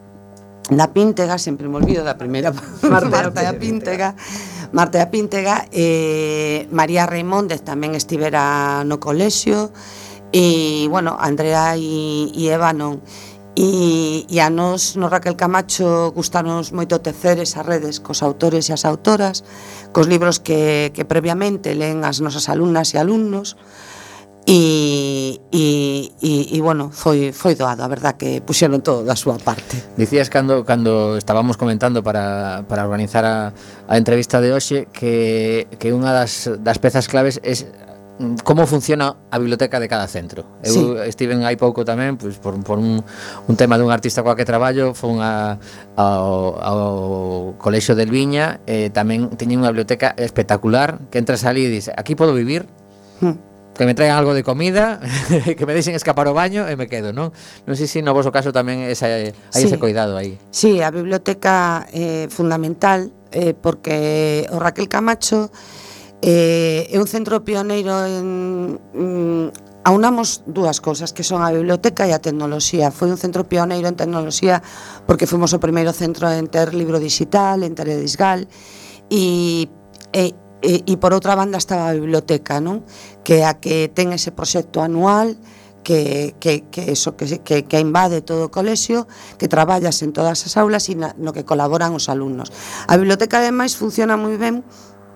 [0.69, 2.53] da Píntega, sempre me olvido da primeira
[2.85, 4.15] Marta, Marta da Píntega,
[4.71, 9.73] Marta da Píntega, eh, María Reimóndez tamén estivera no colexio,
[10.31, 13.01] e, bueno, Andrea e, e Eva non.
[13.57, 18.71] E, e a nos, no Raquel Camacho, gustanos moito tecer esas redes cos autores e
[18.71, 19.43] as autoras,
[19.91, 23.57] cos libros que, que previamente leen as nosas alumnas e alumnos,
[24.49, 29.37] E, e, e, e bueno, foi foi doado, a verdad que puxeron todo da súa
[29.37, 29.77] parte.
[29.93, 33.53] Dicías cando cando estábamos comentando para, para organizar a,
[33.85, 39.21] a entrevista de hoxe que, que unha das, das pezas claves é mm, como funciona
[39.29, 40.49] a biblioteca de cada centro.
[40.65, 40.81] Eu sí.
[41.05, 43.05] estiven hai pouco tamén, pois por por un
[43.45, 45.61] un tema dun artista coa que traballo, fun a
[45.93, 51.69] ao, ao Colexio del Viña e eh, tamén teñen unha biblioteca espectacular que entras ali
[51.69, 52.65] e dices, aquí podo vivir.
[53.21, 53.48] Hmm
[53.79, 54.99] que me traigan algo de comida,
[55.57, 57.31] que me deixen escapar o baño e me quedo, non?
[57.63, 59.71] Non sei se no vosso caso tamén esa, hai sí.
[59.71, 60.35] ese cuidado aí.
[60.51, 65.47] Sí, a biblioteca é eh, fundamental eh, porque o Raquel Camacho
[66.19, 68.83] eh, é un centro pioneiro en...
[68.91, 69.47] Mm,
[69.87, 72.91] aunamos dúas cousas que son a biblioteca e a tecnoloxía.
[72.91, 74.59] Foi un centro pioneiro en tecnoloxía
[75.07, 78.43] porque fomos o primeiro centro en ter libro digital, en ter edisgal
[79.07, 79.71] e,
[80.11, 82.83] e e, e por outra banda estaba a biblioteca, non?
[83.23, 85.39] Que a que ten ese proxecto anual
[85.83, 89.07] que, que, que eso que, que, que invade todo o colexio,
[89.39, 92.51] que traballas en todas as aulas e na, no que colaboran os alumnos.
[92.85, 94.61] A biblioteca ademais funciona moi ben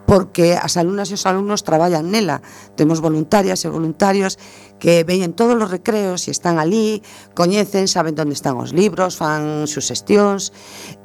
[0.06, 2.44] porque as alumnas e os alumnos traballan nela.
[2.76, 4.38] Temos voluntarias e voluntarios
[4.84, 7.00] que veñen todos os recreos e están ali,
[7.32, 10.52] coñecen, saben onde están os libros, fan suxestións,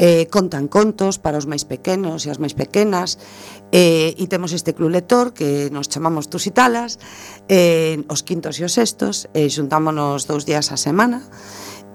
[0.03, 3.23] eh, contan contos para os máis pequenos e as máis pequenas,
[3.71, 6.99] eh, e temos este club lector que nos chamamos Tusitalas,
[7.47, 11.23] eh, os quintos e os sextos, eh, xuntámonos dous días a semana,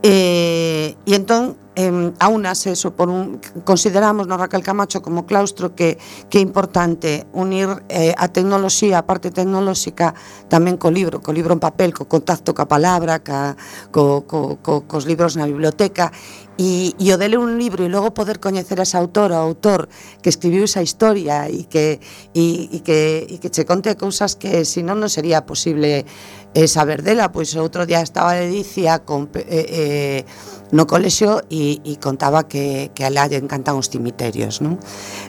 [0.04, 5.98] E, e entón eh, aúnase eso por un consideramos no Raquel Camacho como claustro que
[6.30, 10.12] que é importante unir eh, a tecnoloxía, a parte tecnolóxica
[10.52, 13.56] tamén co libro, co libro en papel, co contacto ca palabra, ca
[13.96, 16.12] co, co, co cos libros na biblioteca.
[16.54, 19.90] E, e o dele un libro e logo poder coñecer esa autora ou autor
[20.22, 21.98] que escribiu esa historia e que
[22.38, 26.06] e, e que e que che conte cousas que se non non sería posible
[26.54, 30.26] eh, saber de la, pues otro día estaba Leticia con, eh, eh
[30.74, 34.82] no colexio e, e contaba que, que a ela lle encantan os cimiterios, non?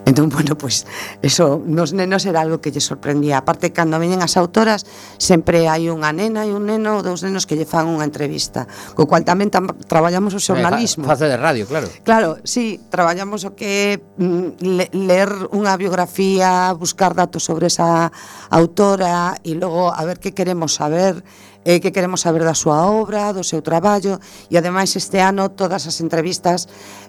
[0.08, 0.88] Entón, bueno, pois,
[1.20, 3.44] pues, eso nos nenos era algo que lle sorprendía.
[3.44, 4.88] Aparte, cando veñen as autoras,
[5.20, 8.64] sempre hai unha nena e un neno, dous nenos que lle fan unha entrevista,
[8.96, 11.04] co cual tamén tam traballamos o eh, xornalismo.
[11.04, 11.92] Face de radio, claro.
[12.02, 18.08] Claro, sí, traballamos o que mm, le, ler unha biografía, buscar datos sobre esa
[18.48, 21.20] autora e logo a ver que queremos saber
[21.64, 24.20] eh, que queremos saber da súa obra, do seu traballo
[24.52, 26.68] e ademais este ano todas as entrevistas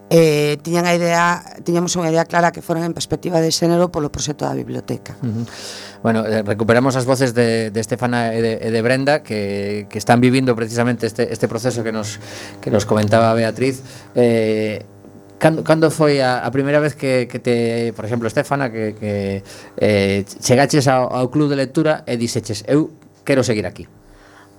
[0.09, 4.09] eh, tiñan a idea, tiñamos unha idea clara que foran en perspectiva de xénero polo
[4.09, 5.17] proxecto da biblioteca.
[5.21, 5.45] Uh -huh.
[6.05, 9.97] Bueno, eh, recuperamos as voces de, de Estefana e de, e de Brenda que, que
[9.97, 12.21] están vivindo precisamente este, este proceso que nos,
[12.61, 13.81] que nos comentaba Beatriz.
[14.13, 14.85] Eh,
[15.35, 19.43] Cando, cando foi a, a primeira vez que, que te, por exemplo, Estefana, que, que
[19.75, 22.95] eh, chegaches ao, ao club de lectura e dixeches, eu
[23.27, 23.83] quero seguir aquí?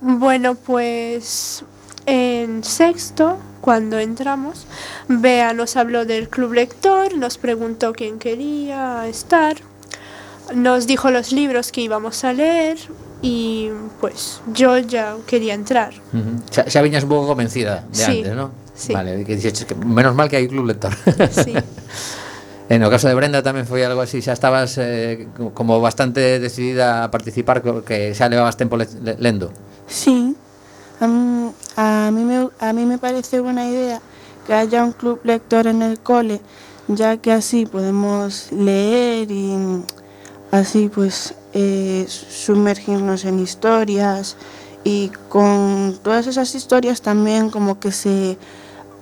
[0.00, 1.64] Bueno, pues
[2.04, 4.66] en sexto, cuando entramos,
[5.08, 9.56] Bea nos habló del club lector, nos preguntó quién quería estar,
[10.54, 12.78] nos dijo los libros que íbamos a leer
[13.22, 13.70] y
[14.00, 15.94] pues yo ya quería entrar.
[16.12, 16.50] Uh -huh.
[16.50, 18.50] xa, xa viñas un pouco convencida de sí, antes, ¿no?
[18.74, 18.92] Sí.
[18.92, 20.92] Vale, que que menos mal que hai club lector.
[21.32, 21.54] Sí.
[22.68, 27.06] En o caso de Brenda tamén foi algo así, xa estabas eh, como bastante decidida
[27.06, 29.54] a participar que xa levabas tempo le, le, lendo.
[29.88, 30.36] Sí,
[31.00, 34.00] a mí, me, a mí me parece buena idea
[34.46, 36.40] que haya un club lector en el cole,
[36.88, 39.54] ya que así podemos leer y
[40.50, 44.36] así pues eh, sumergirnos en historias
[44.84, 48.38] y con todas esas historias también como que se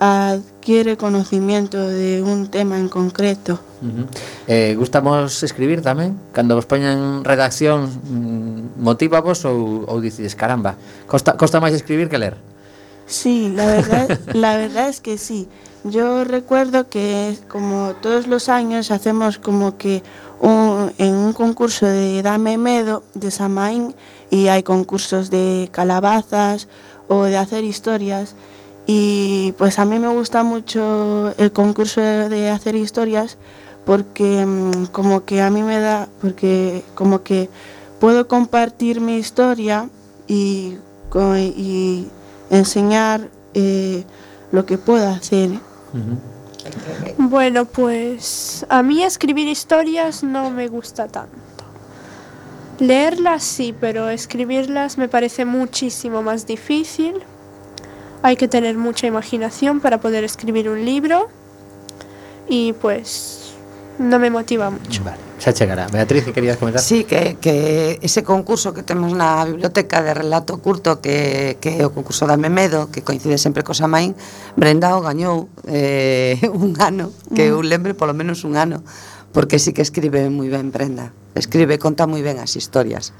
[0.00, 3.60] adquiere conocimiento de un tema en concreto.
[3.84, 4.06] Uh -huh.
[4.48, 6.16] eh, gustamos escribir tamén?
[6.32, 12.08] Cando vos poñen redacción, mm, motiva vos ou, ou dices, caramba, costa, costa máis escribir
[12.08, 12.40] que ler?
[13.04, 15.48] Sí, la verdad, la verdad es que sí.
[15.84, 20.02] Yo recuerdo que como todos los años hacemos como que
[20.40, 23.94] un, en un concurso de Dame Medo de Samaín
[24.30, 26.68] y hay concursos de calabazas
[27.08, 28.34] o de hacer historias
[28.86, 33.36] y pues a mí me gusta mucho el concurso de hacer historias
[33.84, 37.48] porque mm, como que a mí me da, porque como que
[38.00, 39.88] puedo compartir mi historia
[40.26, 40.76] y,
[41.56, 42.08] y
[42.50, 44.04] enseñar eh,
[44.52, 45.50] lo que puedo hacer.
[47.18, 51.38] Bueno, pues a mí escribir historias no me gusta tanto.
[52.78, 57.14] Leerlas sí, pero escribirlas me parece muchísimo más difícil.
[58.22, 61.28] Hay que tener mucha imaginación para poder escribir un libro
[62.48, 63.43] y pues
[63.98, 65.06] non me motiva mucho.
[65.06, 65.86] Vale, xa chegará.
[65.86, 66.82] Beatriz, que querías comentar?
[66.82, 71.84] Sí, que, que ese concurso que temos na biblioteca de relato curto que, que é
[71.86, 74.18] o concurso da Memedo, que coincide sempre co Samaín,
[74.58, 77.52] Brenda o gañou eh, un ano, que mm.
[77.54, 78.82] eu lembre polo menos un ano,
[79.30, 81.14] porque sí que escribe moi ben Brenda.
[81.38, 83.14] Escribe, conta moi ben as historias.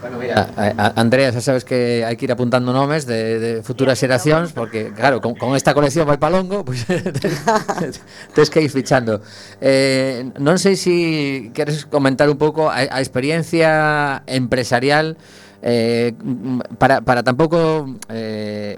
[0.00, 3.50] Bueno, mira, a, a, Andrea, xa sabes que hai que ir apuntando nomes de, de
[3.64, 8.04] futuras xeracións porque, claro, con, con esta colección vai pa longo pois, pues,
[8.36, 9.24] tes que ir fichando.
[9.58, 10.96] Eh, Non sei se si
[11.56, 15.16] queres comentar un pouco a, a experiencia empresarial
[15.64, 16.12] eh,
[16.76, 18.76] para, para tampouco eh,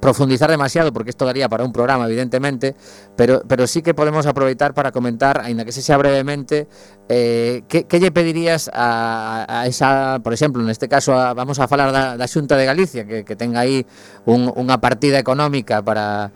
[0.00, 2.74] profundizar demasiado porque esto daría para un programa evidentemente,
[3.16, 6.68] pero, pero sí que podemos aproveitar para comentar, aínda que se sea brevemente,
[7.08, 11.68] eh, que, que lle pedirías a, a esa, por exemplo, neste caso a, vamos a
[11.68, 13.86] falar da, da Xunta de Galicia que, que ten aí
[14.28, 16.30] un, unha partida económica para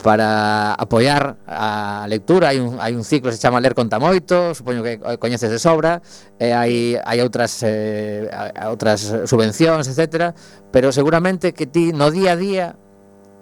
[0.00, 2.50] para apoiar a lectura?
[2.50, 5.60] Hai un, hai un ciclo que se chama Ler conta moito supoño que coñeces de
[5.60, 6.00] sobra
[6.40, 8.26] e hai, hai outras eh,
[8.64, 10.32] outras eh, subvencións, etc
[10.72, 12.66] pero seguramente que ti no día a día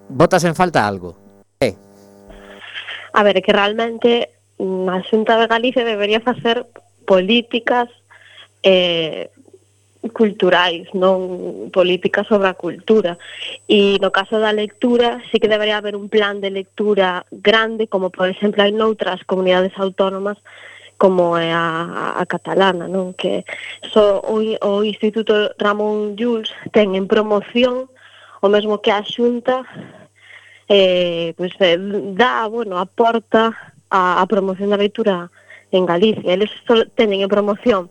[0.09, 1.17] botas en falta algo?
[1.61, 1.75] Eh.
[3.13, 6.67] A ver, que realmente a Xunta de Galicia debería facer
[7.07, 7.89] políticas
[8.63, 9.31] eh,
[10.13, 13.19] culturais, non políticas sobre a cultura.
[13.67, 18.11] E no caso da lectura, sí que debería haber un plan de lectura grande, como
[18.11, 20.39] por exemplo hai noutras comunidades autónomas
[20.99, 23.15] como é a, a catalana, non?
[23.15, 23.47] Que
[23.95, 27.87] so, o, o Instituto Ramón Llull ten en promoción
[28.43, 29.67] o mesmo que a Xunta
[30.69, 31.79] eh, pues, eh,
[32.15, 33.57] dá, bueno, aporta
[33.91, 35.31] a, a promoción da leitura
[35.73, 36.33] en Galicia.
[36.33, 37.89] Eles só teñen en promoción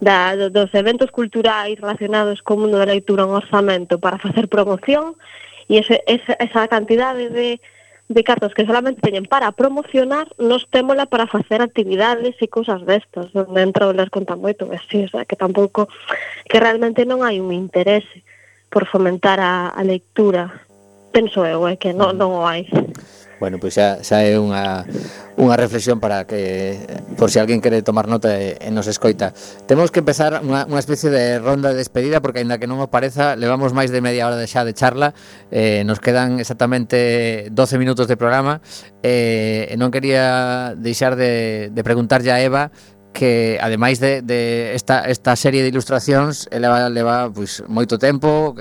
[0.00, 5.18] da, dos eventos culturais relacionados co mundo da leitura un orzamento para facer promoción
[5.66, 7.60] e ese, esa, esa cantidade de,
[8.08, 13.34] de cartas que solamente teñen para promocionar, nos témola para facer actividades e cousas destas,
[13.34, 15.90] onde entra o les conta moito, así, o sea, que tampouco,
[16.46, 18.22] que realmente non hai un interese
[18.70, 20.67] por fomentar a, a lectura
[21.18, 22.62] penso eu, é que non, non o hai.
[23.42, 24.86] Bueno, pois xa, xa é unha,
[25.34, 26.78] unha reflexión para que,
[27.18, 29.34] por se si alguén quere tomar nota e, e nos escoita.
[29.66, 32.90] Temos que empezar unha, unha especie de ronda de despedida, porque, aínda que non os
[32.90, 35.10] pareza, levamos máis de media hora de xa de charla,
[35.50, 38.62] eh, nos quedan exactamente 12 minutos de programa,
[39.02, 42.70] eh, e non quería deixar de, de preguntarlle a Eva
[43.12, 48.54] que ademais de, de esta, esta serie de ilustracións eh, leva, leva pois, moito tempo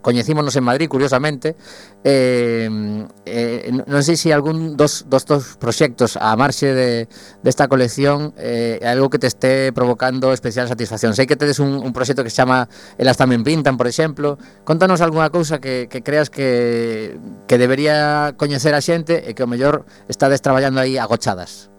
[0.00, 1.54] coñecímonos en Madrid curiosamente
[2.02, 2.66] eh,
[3.26, 7.06] eh, non sei se algún dos, dos, dos proxectos a marxe de,
[7.46, 11.14] desta colección eh, algo que te este provocando especial satisfacción.
[11.14, 12.68] Sei que tedes un, un proxecto que se chama
[12.98, 14.38] Elas tamén pintan, por exemplo.
[14.62, 17.18] Contanos algunha cousa que, que creas que,
[17.48, 21.71] que debería coñecer a xente e que o mellor estades traballando aí agochadas.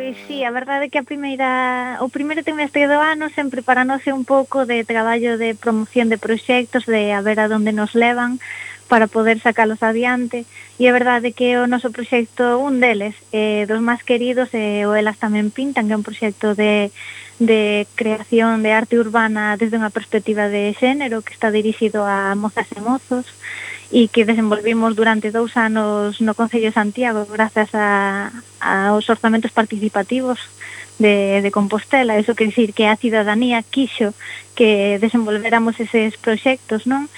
[0.00, 3.84] Pois sí, a verdade é que a primeira, o primeiro trimestre do ano sempre para
[3.84, 7.76] nós é un pouco de traballo de promoción de proxectos, de a ver a donde
[7.76, 8.40] nos levan
[8.88, 10.48] para poder sacalos adiante.
[10.80, 14.88] E é verdade que o noso proxecto, un deles, eh, dos máis queridos, é eh,
[14.88, 16.88] o Elas tamén pintan, que é un proxecto de,
[17.36, 22.72] de creación de arte urbana desde unha perspectiva de xénero que está dirixido a mozas
[22.72, 23.28] e mozos
[23.90, 28.30] e que desenvolvimos durante dous anos no Concello de Santiago grazas a,
[28.62, 30.38] aos orzamentos participativos
[31.02, 32.14] de, de Compostela.
[32.14, 34.14] Eso quer dicir que a cidadanía quixo
[34.54, 37.10] que desenvolveramos eses proxectos, non?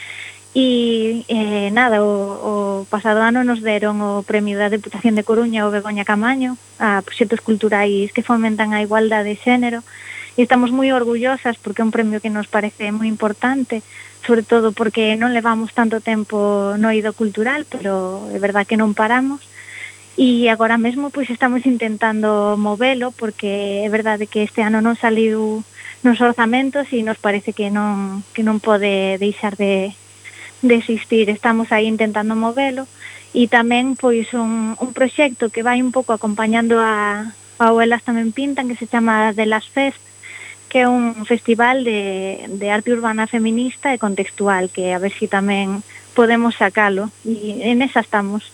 [0.53, 2.55] E eh, nada, o, o
[2.89, 7.41] pasado ano nos deron o Premio da Deputación de Coruña o Begoña Camaño a proxectos
[7.41, 9.81] culturais que fomentan a igualdade de xénero
[10.37, 13.81] e estamos moi orgullosas porque é un premio que nos parece moi importante
[14.27, 18.95] sobre todo porque non levamos tanto tempo no ido cultural, pero é verdad que non
[18.95, 19.43] paramos.
[20.15, 25.65] E agora mesmo pois estamos intentando movelo porque é verdade que este ano non saliu
[26.05, 29.97] nos orzamentos e nos parece que non que non pode deixar de
[30.63, 31.27] de existir.
[31.27, 32.87] Estamos aí intentando movelo
[33.33, 38.37] e tamén pois un, un proxecto que vai un pouco acompañando a, a Oelas tamén
[38.37, 40.12] pintan que se chama The Last Fest
[40.73, 45.29] que é un festival de, de arte urbana feminista e contextual, que a ver se
[45.29, 45.85] si tamén
[46.17, 48.49] podemos sacalo, e en esa estamos.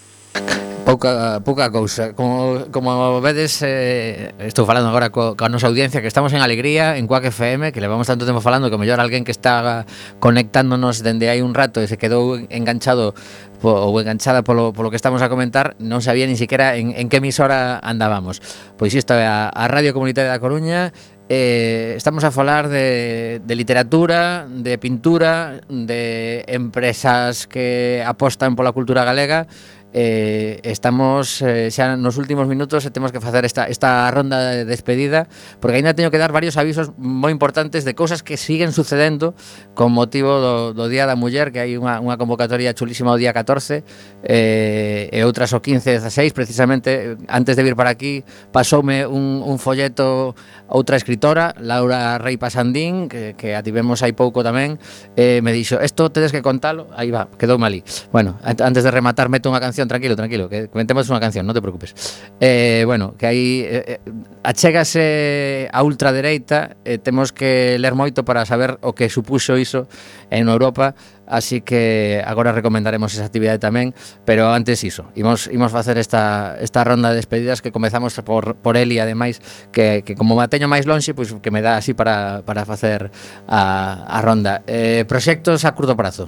[0.82, 2.14] Pouca, pouca cousa.
[2.18, 6.96] Como, como vedes eh, Estou falando agora co, coa nosa audiencia Que estamos en alegría
[6.96, 9.84] en Cuac FM Que levamos tanto tempo falando Que mellor alguén que está
[10.16, 13.12] conectándonos Dende hai un rato E se quedou enganchado
[13.60, 17.12] po, Ou enganchada polo, polo que estamos a comentar Non sabía ni siquiera en, en
[17.12, 18.40] que emisora andábamos.
[18.80, 20.96] Pois isto é a, a Radio Comunitaria da Coruña
[21.30, 29.04] Eh, estamos a falar de, de literatura, de pintura, de empresas que apostan pola cultura
[29.04, 29.44] galega
[29.92, 34.64] eh, estamos eh, xa nos últimos minutos e temos que facer esta, esta ronda de
[34.68, 35.28] despedida
[35.60, 39.32] porque ainda teño que dar varios avisos moi importantes de cousas que siguen sucedendo
[39.72, 43.32] con motivo do, do Día da Muller que hai unha, unha convocatoria chulísima o día
[43.32, 43.84] 14
[44.28, 49.56] eh, e outras o 15 16 precisamente antes de vir para aquí pasoume un, un
[49.56, 50.36] folleto
[50.68, 54.76] outra escritora Laura Rey Pasandín que, que ativemos hai pouco tamén
[55.16, 57.80] eh, me dixo, isto tedes que contalo aí va, quedou malí
[58.12, 61.54] bueno, antes de rematar meto unha canción canción, tranquilo, tranquilo, que comentemos unha canción, non
[61.54, 61.94] te preocupes.
[62.42, 64.10] Eh, bueno, que aí eh, eh,
[64.42, 69.86] achégase a ultradereita, eh, temos que ler moito para saber o que supuxo iso
[70.34, 70.98] en Europa,
[71.30, 73.94] así que agora recomendaremos esa actividade tamén,
[74.26, 78.74] pero antes iso, imos, imos facer esta, esta ronda de despedidas que comezamos por, por
[78.74, 79.38] Eli, ademais,
[79.70, 83.14] que, que como mateño máis lonxe, pois pues, que me dá así para, para facer
[83.46, 84.66] a, a ronda.
[84.66, 86.26] Eh, proxectos a curto prazo?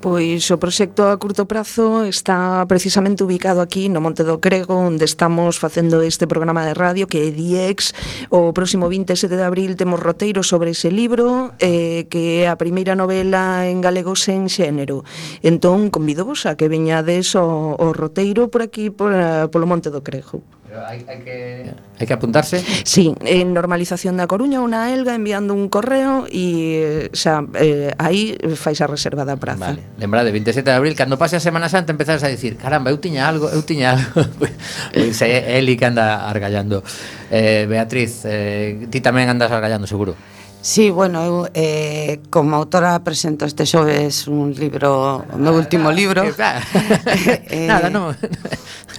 [0.00, 5.02] Pois o proxecto a curto prazo está precisamente ubicado aquí no Monte do Crego onde
[5.02, 7.98] estamos facendo este programa de radio que é DIEX
[8.30, 12.94] o próximo 27 de abril temos roteiro sobre ese libro eh, que é a primeira
[12.94, 15.02] novela en galego sen xénero.
[15.42, 19.90] Entón convido vos a que veñades o, o roteiro por aquí por, eh, polo Monte
[19.90, 20.57] do Crego.
[20.68, 21.72] Pero hay, hay, que...
[21.98, 22.12] hay, que...
[22.12, 22.62] apuntarse.
[22.84, 28.52] Sí, en normalización da Coruña, unha elga enviando un correo e xa eh, aí eh,
[28.52, 29.72] fais a reserva da praza.
[29.72, 29.80] Vale.
[29.96, 33.24] Lembrade, 27 de abril, cando pase a Semana Santa empezades a dicir, caramba, eu tiña
[33.24, 34.28] algo, eu tiña algo.
[34.92, 36.84] pois é eh, Eli que anda argallando.
[37.32, 40.12] Eh, Beatriz, eh, ti tamén andas argallando, seguro.
[40.60, 46.26] Sí, bueno, eu eh, como autora presento este xoves un libro, o meu último libro.
[46.26, 46.34] eh,
[47.70, 48.10] Nada, non.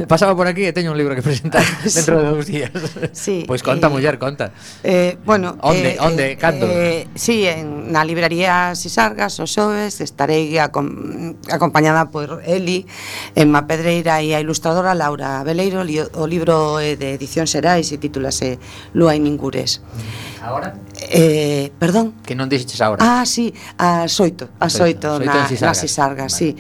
[0.08, 2.24] Pasaba por aquí e teño un libro que presentar dentro sí.
[2.24, 2.72] de dous días.
[3.12, 4.56] Sí, pois pues conta, eh, muller, conta.
[4.88, 6.64] Eh, bueno, onde, eh, onde, eh, cando?
[6.64, 12.88] Eh, sí, en na librería Sisargas o xoves estarei acom acompañada por Eli,
[13.36, 18.00] Emma Pedreira e a ilustradora Laura Veleiro, li o libro é de Edición Xerais e
[18.00, 18.56] titúlase
[18.96, 19.84] Lua e Ningures.
[19.84, 20.29] Mm.
[20.42, 20.74] Agora?
[21.12, 22.16] Eh, perdón?
[22.24, 23.04] Que non dixeches agora.
[23.04, 26.34] Ah, sí, as oito, as oito na, na Sisarga, vale.
[26.34, 26.56] sí.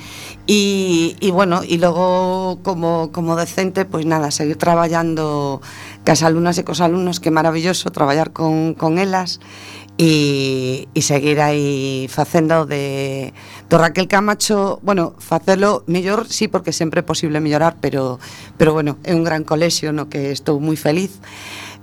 [0.47, 5.63] E, e bueno, e logo como, como decente, pois pues nada, seguir traballando
[6.03, 9.39] cas alumnas e cos alumnos, que maravilloso traballar con, con elas
[9.99, 13.36] e, e seguir aí facendo de
[13.67, 18.17] do Raquel Camacho, bueno, facelo mellor, sí, porque sempre é posible mellorar, pero
[18.55, 21.19] pero bueno, é un gran colexio no que estou moi feliz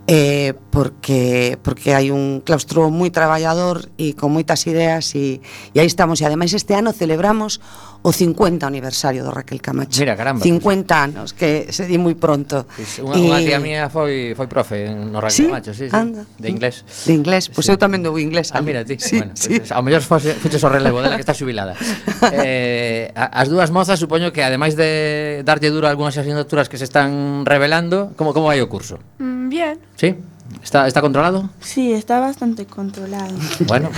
[0.07, 5.43] eh, porque porque hai un claustro moi traballador e con moitas ideas e,
[5.75, 6.23] e aí estamos.
[6.23, 7.59] E ademais este ano celebramos
[8.07, 9.99] o 50 aniversario do Raquel Camacho.
[9.99, 10.45] Mira, caramba.
[10.45, 12.71] 50 anos, que se di moi pronto.
[12.71, 13.27] Pues unha, e...
[13.27, 15.47] unha tía mía foi foi profe no Raquel ¿Sí?
[15.51, 16.23] Camacho, sí, sí, Anda.
[16.39, 16.87] de inglés.
[17.03, 17.75] De inglés, pois pues sí.
[17.75, 18.55] eu tamén dou inglés.
[18.55, 18.95] Ah, mira, ti.
[19.03, 19.59] Sí, bueno, sí.
[19.59, 21.75] Pues, ao mellor fuches o relevo dela que está xubilada.
[22.31, 26.87] eh, as dúas mozas supoño que ademais de darlle duro a algunhas asignaturas que se
[26.87, 29.03] están revelando, como como vai o curso?
[29.19, 29.75] Mm, bien.
[29.97, 30.15] ¿Sí?
[30.63, 31.51] ¿Está, ¿Está controlado?
[31.61, 33.35] Sí, está bastante controlado.
[33.67, 33.91] Bueno,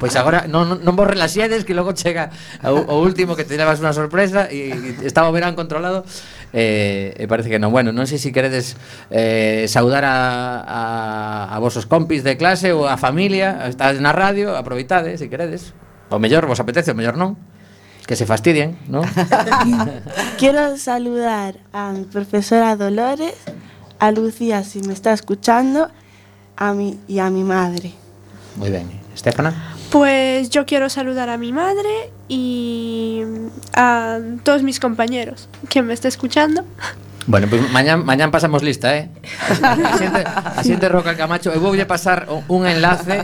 [0.00, 2.28] pois agora non, non vos relaxedes que logo chega
[2.64, 6.04] o, o último que te levas unha sorpresa e, e estaba o verán controlado
[6.52, 7.72] eh, e parece que non.
[7.72, 8.76] Bueno, non sei se si queredes
[9.08, 10.16] eh, saudar a,
[10.60, 10.80] a,
[11.52, 15.32] a vosos compis de clase ou a familia, estás na radio, aproveitade eh, se si
[15.32, 15.72] queredes.
[16.12, 17.36] O mellor vos apetece, o mellor non
[18.10, 19.02] que se fastidien, ¿no?
[20.40, 23.38] Quiero saludar a mi profesora Dolores,
[24.00, 25.90] a Lucía si me está escuchando,
[26.56, 27.92] a mi y a mi madre.
[28.56, 28.90] Moi ben.
[29.14, 29.76] Estefana?
[29.90, 33.22] Pues yo quiero saludar a mi madre y
[33.74, 35.48] a todos mis compañeros.
[35.68, 36.64] Quien me esté escuchando.
[37.26, 39.08] Bueno, pues mañán, mañán pasamos lista, eh?
[39.62, 40.24] Asiente,
[40.56, 43.22] asiente Roca Camacho Eu voulle pasar un enlace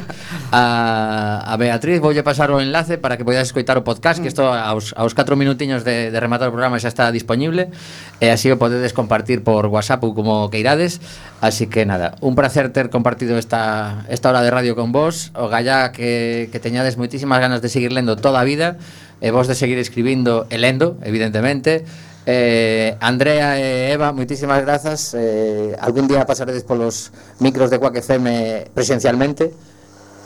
[0.52, 4.52] a, a Beatriz Voulle pasar o enlace para que podades escoitar o podcast Que isto
[4.52, 7.72] aos, aos 4 minutiños de, de rematar o programa xa está disponible
[8.20, 11.00] E así o podedes compartir por WhatsApp ou como queirades.
[11.44, 15.32] Así que nada, un placer ter compartido esta, esta hora de radio con vos.
[15.36, 18.80] O galla que, que teñades moitísimas ganas de seguir lendo toda a vida
[19.20, 21.88] E vos de seguir escribindo e lendo, evidentemente.
[22.26, 25.14] Eh, Andrea e Eva, moitísimas grazas.
[25.14, 29.54] Eh, algún día pasaredes polos micros de Quack FM presencialmente.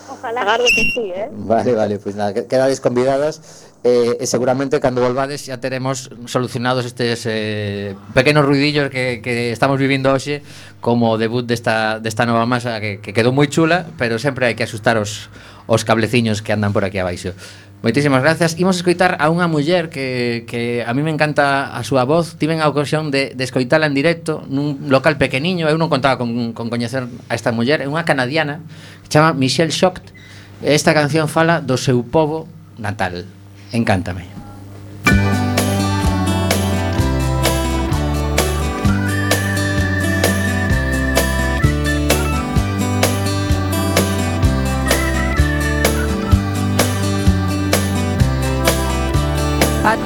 [0.09, 0.41] Ojalá.
[0.43, 1.29] Agardo que sí, eh?
[1.31, 3.69] Vale, vale, pois pues nada, quedades convidadas.
[3.83, 9.81] Eh, e seguramente cando volvades xa teremos solucionados estes eh, pequenos ruidillos que, que estamos
[9.81, 10.45] vivindo hoxe
[10.85, 14.69] como debut desta, desta nova masa que, que quedou moi chula pero sempre hai que
[14.69, 15.33] asustar os,
[15.65, 17.33] os cableciños que andan por aquí abaixo
[17.81, 18.61] Moitísimas grazas.
[18.61, 22.37] Imos escoitar a unha muller que, que a mí me encanta a súa voz.
[22.37, 25.65] Tiven a ocasión de, de escoitala en directo nun local pequeniño.
[25.65, 27.81] Eu non contaba con, con coñecer a esta muller.
[27.81, 28.61] É unha canadiana
[29.01, 30.13] que chama Michelle Shocked.
[30.61, 32.45] Esta canción fala do seu povo
[32.77, 33.25] natal.
[33.73, 34.40] Encántame.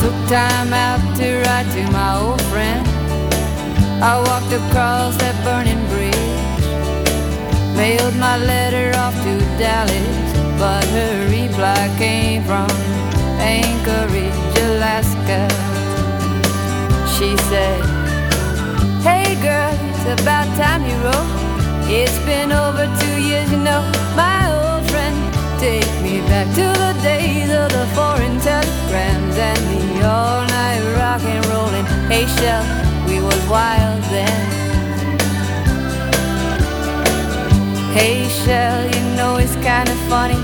[0.05, 2.85] Took time out to write to my old friend.
[4.05, 6.67] I walked across that burning bridge,
[7.75, 10.19] mailed my letter off to Dallas,
[10.61, 12.69] but her reply came from
[13.41, 15.41] Anchorage, Alaska.
[17.15, 17.81] She said,
[19.09, 21.31] Hey girl, it's about time you wrote.
[21.89, 23.81] It's been over two years, you know,
[24.15, 25.17] my old friend.
[25.59, 29.74] Take me back to the days of the foreign telegrams and
[30.05, 31.87] all night rock and rolling.
[32.13, 32.65] Hey, Shell,
[33.09, 34.41] we was wild then.
[37.97, 40.41] Hey, Shell, you know it's kind of funny.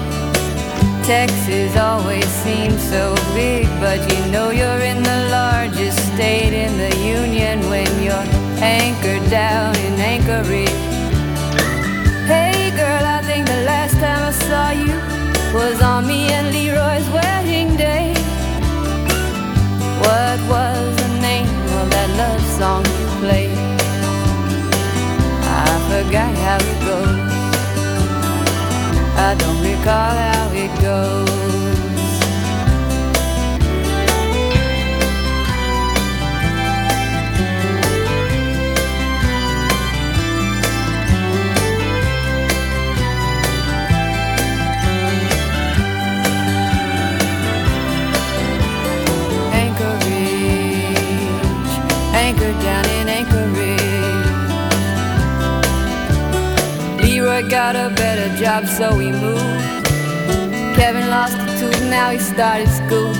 [1.04, 6.96] Texas always seems so big, but you know you're in the largest state in the
[6.98, 8.28] union when you're
[8.62, 10.68] anchored down in Anchorage.
[12.26, 14.94] Hey girl, I think the last time I saw you
[15.52, 18.09] was on me and Leroy's wedding day.
[20.10, 21.46] What was the name
[21.78, 23.56] of that love song you played?
[25.62, 27.32] I forgot how it goes.
[29.16, 31.59] I don't recall how it goes.
[57.40, 59.86] Leroy got a better job, so we moved.
[60.76, 63.12] Kevin lost a tooth, now he started school.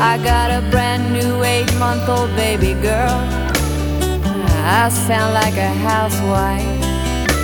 [0.00, 3.18] I got a brand new eight month old baby girl.
[4.64, 6.62] I sound like a housewife.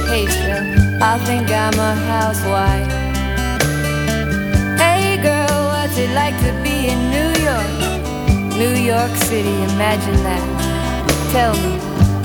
[0.09, 2.93] Hey, sir, I think I'm a housewife.
[4.79, 7.73] Hey, girl, what's it like to be in New York?
[8.57, 10.45] New York City, imagine that.
[11.33, 11.77] Tell me,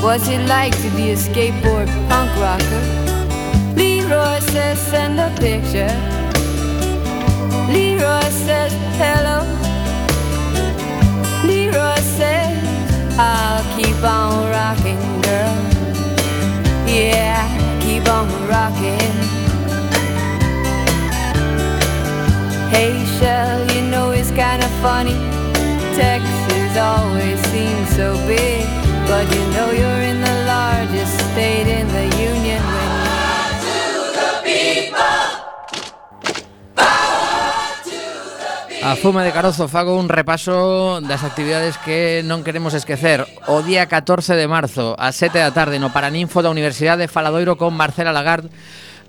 [0.01, 3.10] what's it like to be a skateboard punk rocker?
[4.11, 5.95] Leroy says, send a picture.
[7.71, 9.39] Leroy says, hello.
[11.47, 12.59] Leroy says,
[13.17, 15.55] I'll keep on rocking, girl.
[16.85, 17.39] Yeah,
[17.79, 19.15] keep on rocking.
[22.69, 25.15] Hey, Shell, you know it's kinda funny.
[25.95, 28.65] Texas always seems so big,
[29.07, 32.40] but you know you're in the largest state in the union
[38.83, 43.29] A Fuma de Carozo fago un repaso das actividades que non queremos esquecer.
[43.45, 47.61] O día 14 de marzo, a 7 da tarde, no Paraninfo da Universidade de Faladoiro
[47.61, 48.49] con Marcela Lagarde,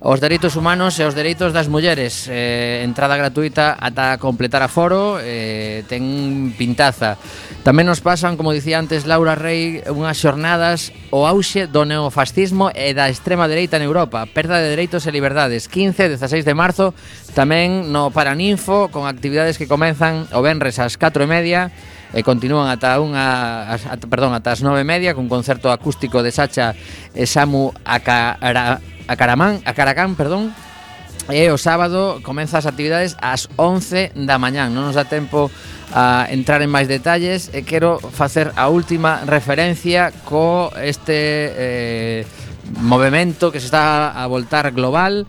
[0.03, 2.27] Os dereitos humanos e os dereitos das mulleres.
[2.27, 7.15] Eh, Entrada gratuita ata completar a foro, eh, Ten pintaza.
[7.63, 12.91] Tamén nos pasan, como dicía antes Laura Rey Unhas xornadas o auxe do neofascismo e
[12.91, 14.27] da extrema dereita en Europa.
[14.27, 15.71] Perda de dereitos e liberdades.
[15.71, 16.91] 15 e 16 de marzo
[17.31, 21.71] Tamén no Paraninfo Con actividades que comenzan o Benres ás 4 e media
[22.13, 26.29] e continúan ata unha ata, perdón, ata as nove e media cun concerto acústico de
[26.29, 26.77] Sacha
[27.17, 28.77] e Samu Acara,
[29.09, 30.53] Acaramán, Acaracán, perdón,
[31.31, 35.47] E o sábado comeza as actividades ás 11 da mañán Non nos dá tempo
[35.95, 42.21] a entrar en máis detalles E quero facer a última referencia co este eh,
[42.83, 45.23] movimento que se está a voltar global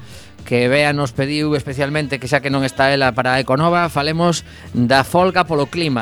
[0.44, 4.44] que Bea nos pediu especialmente que xa que non está ela para a Econova, falemos
[4.76, 5.92] da folga polo clima.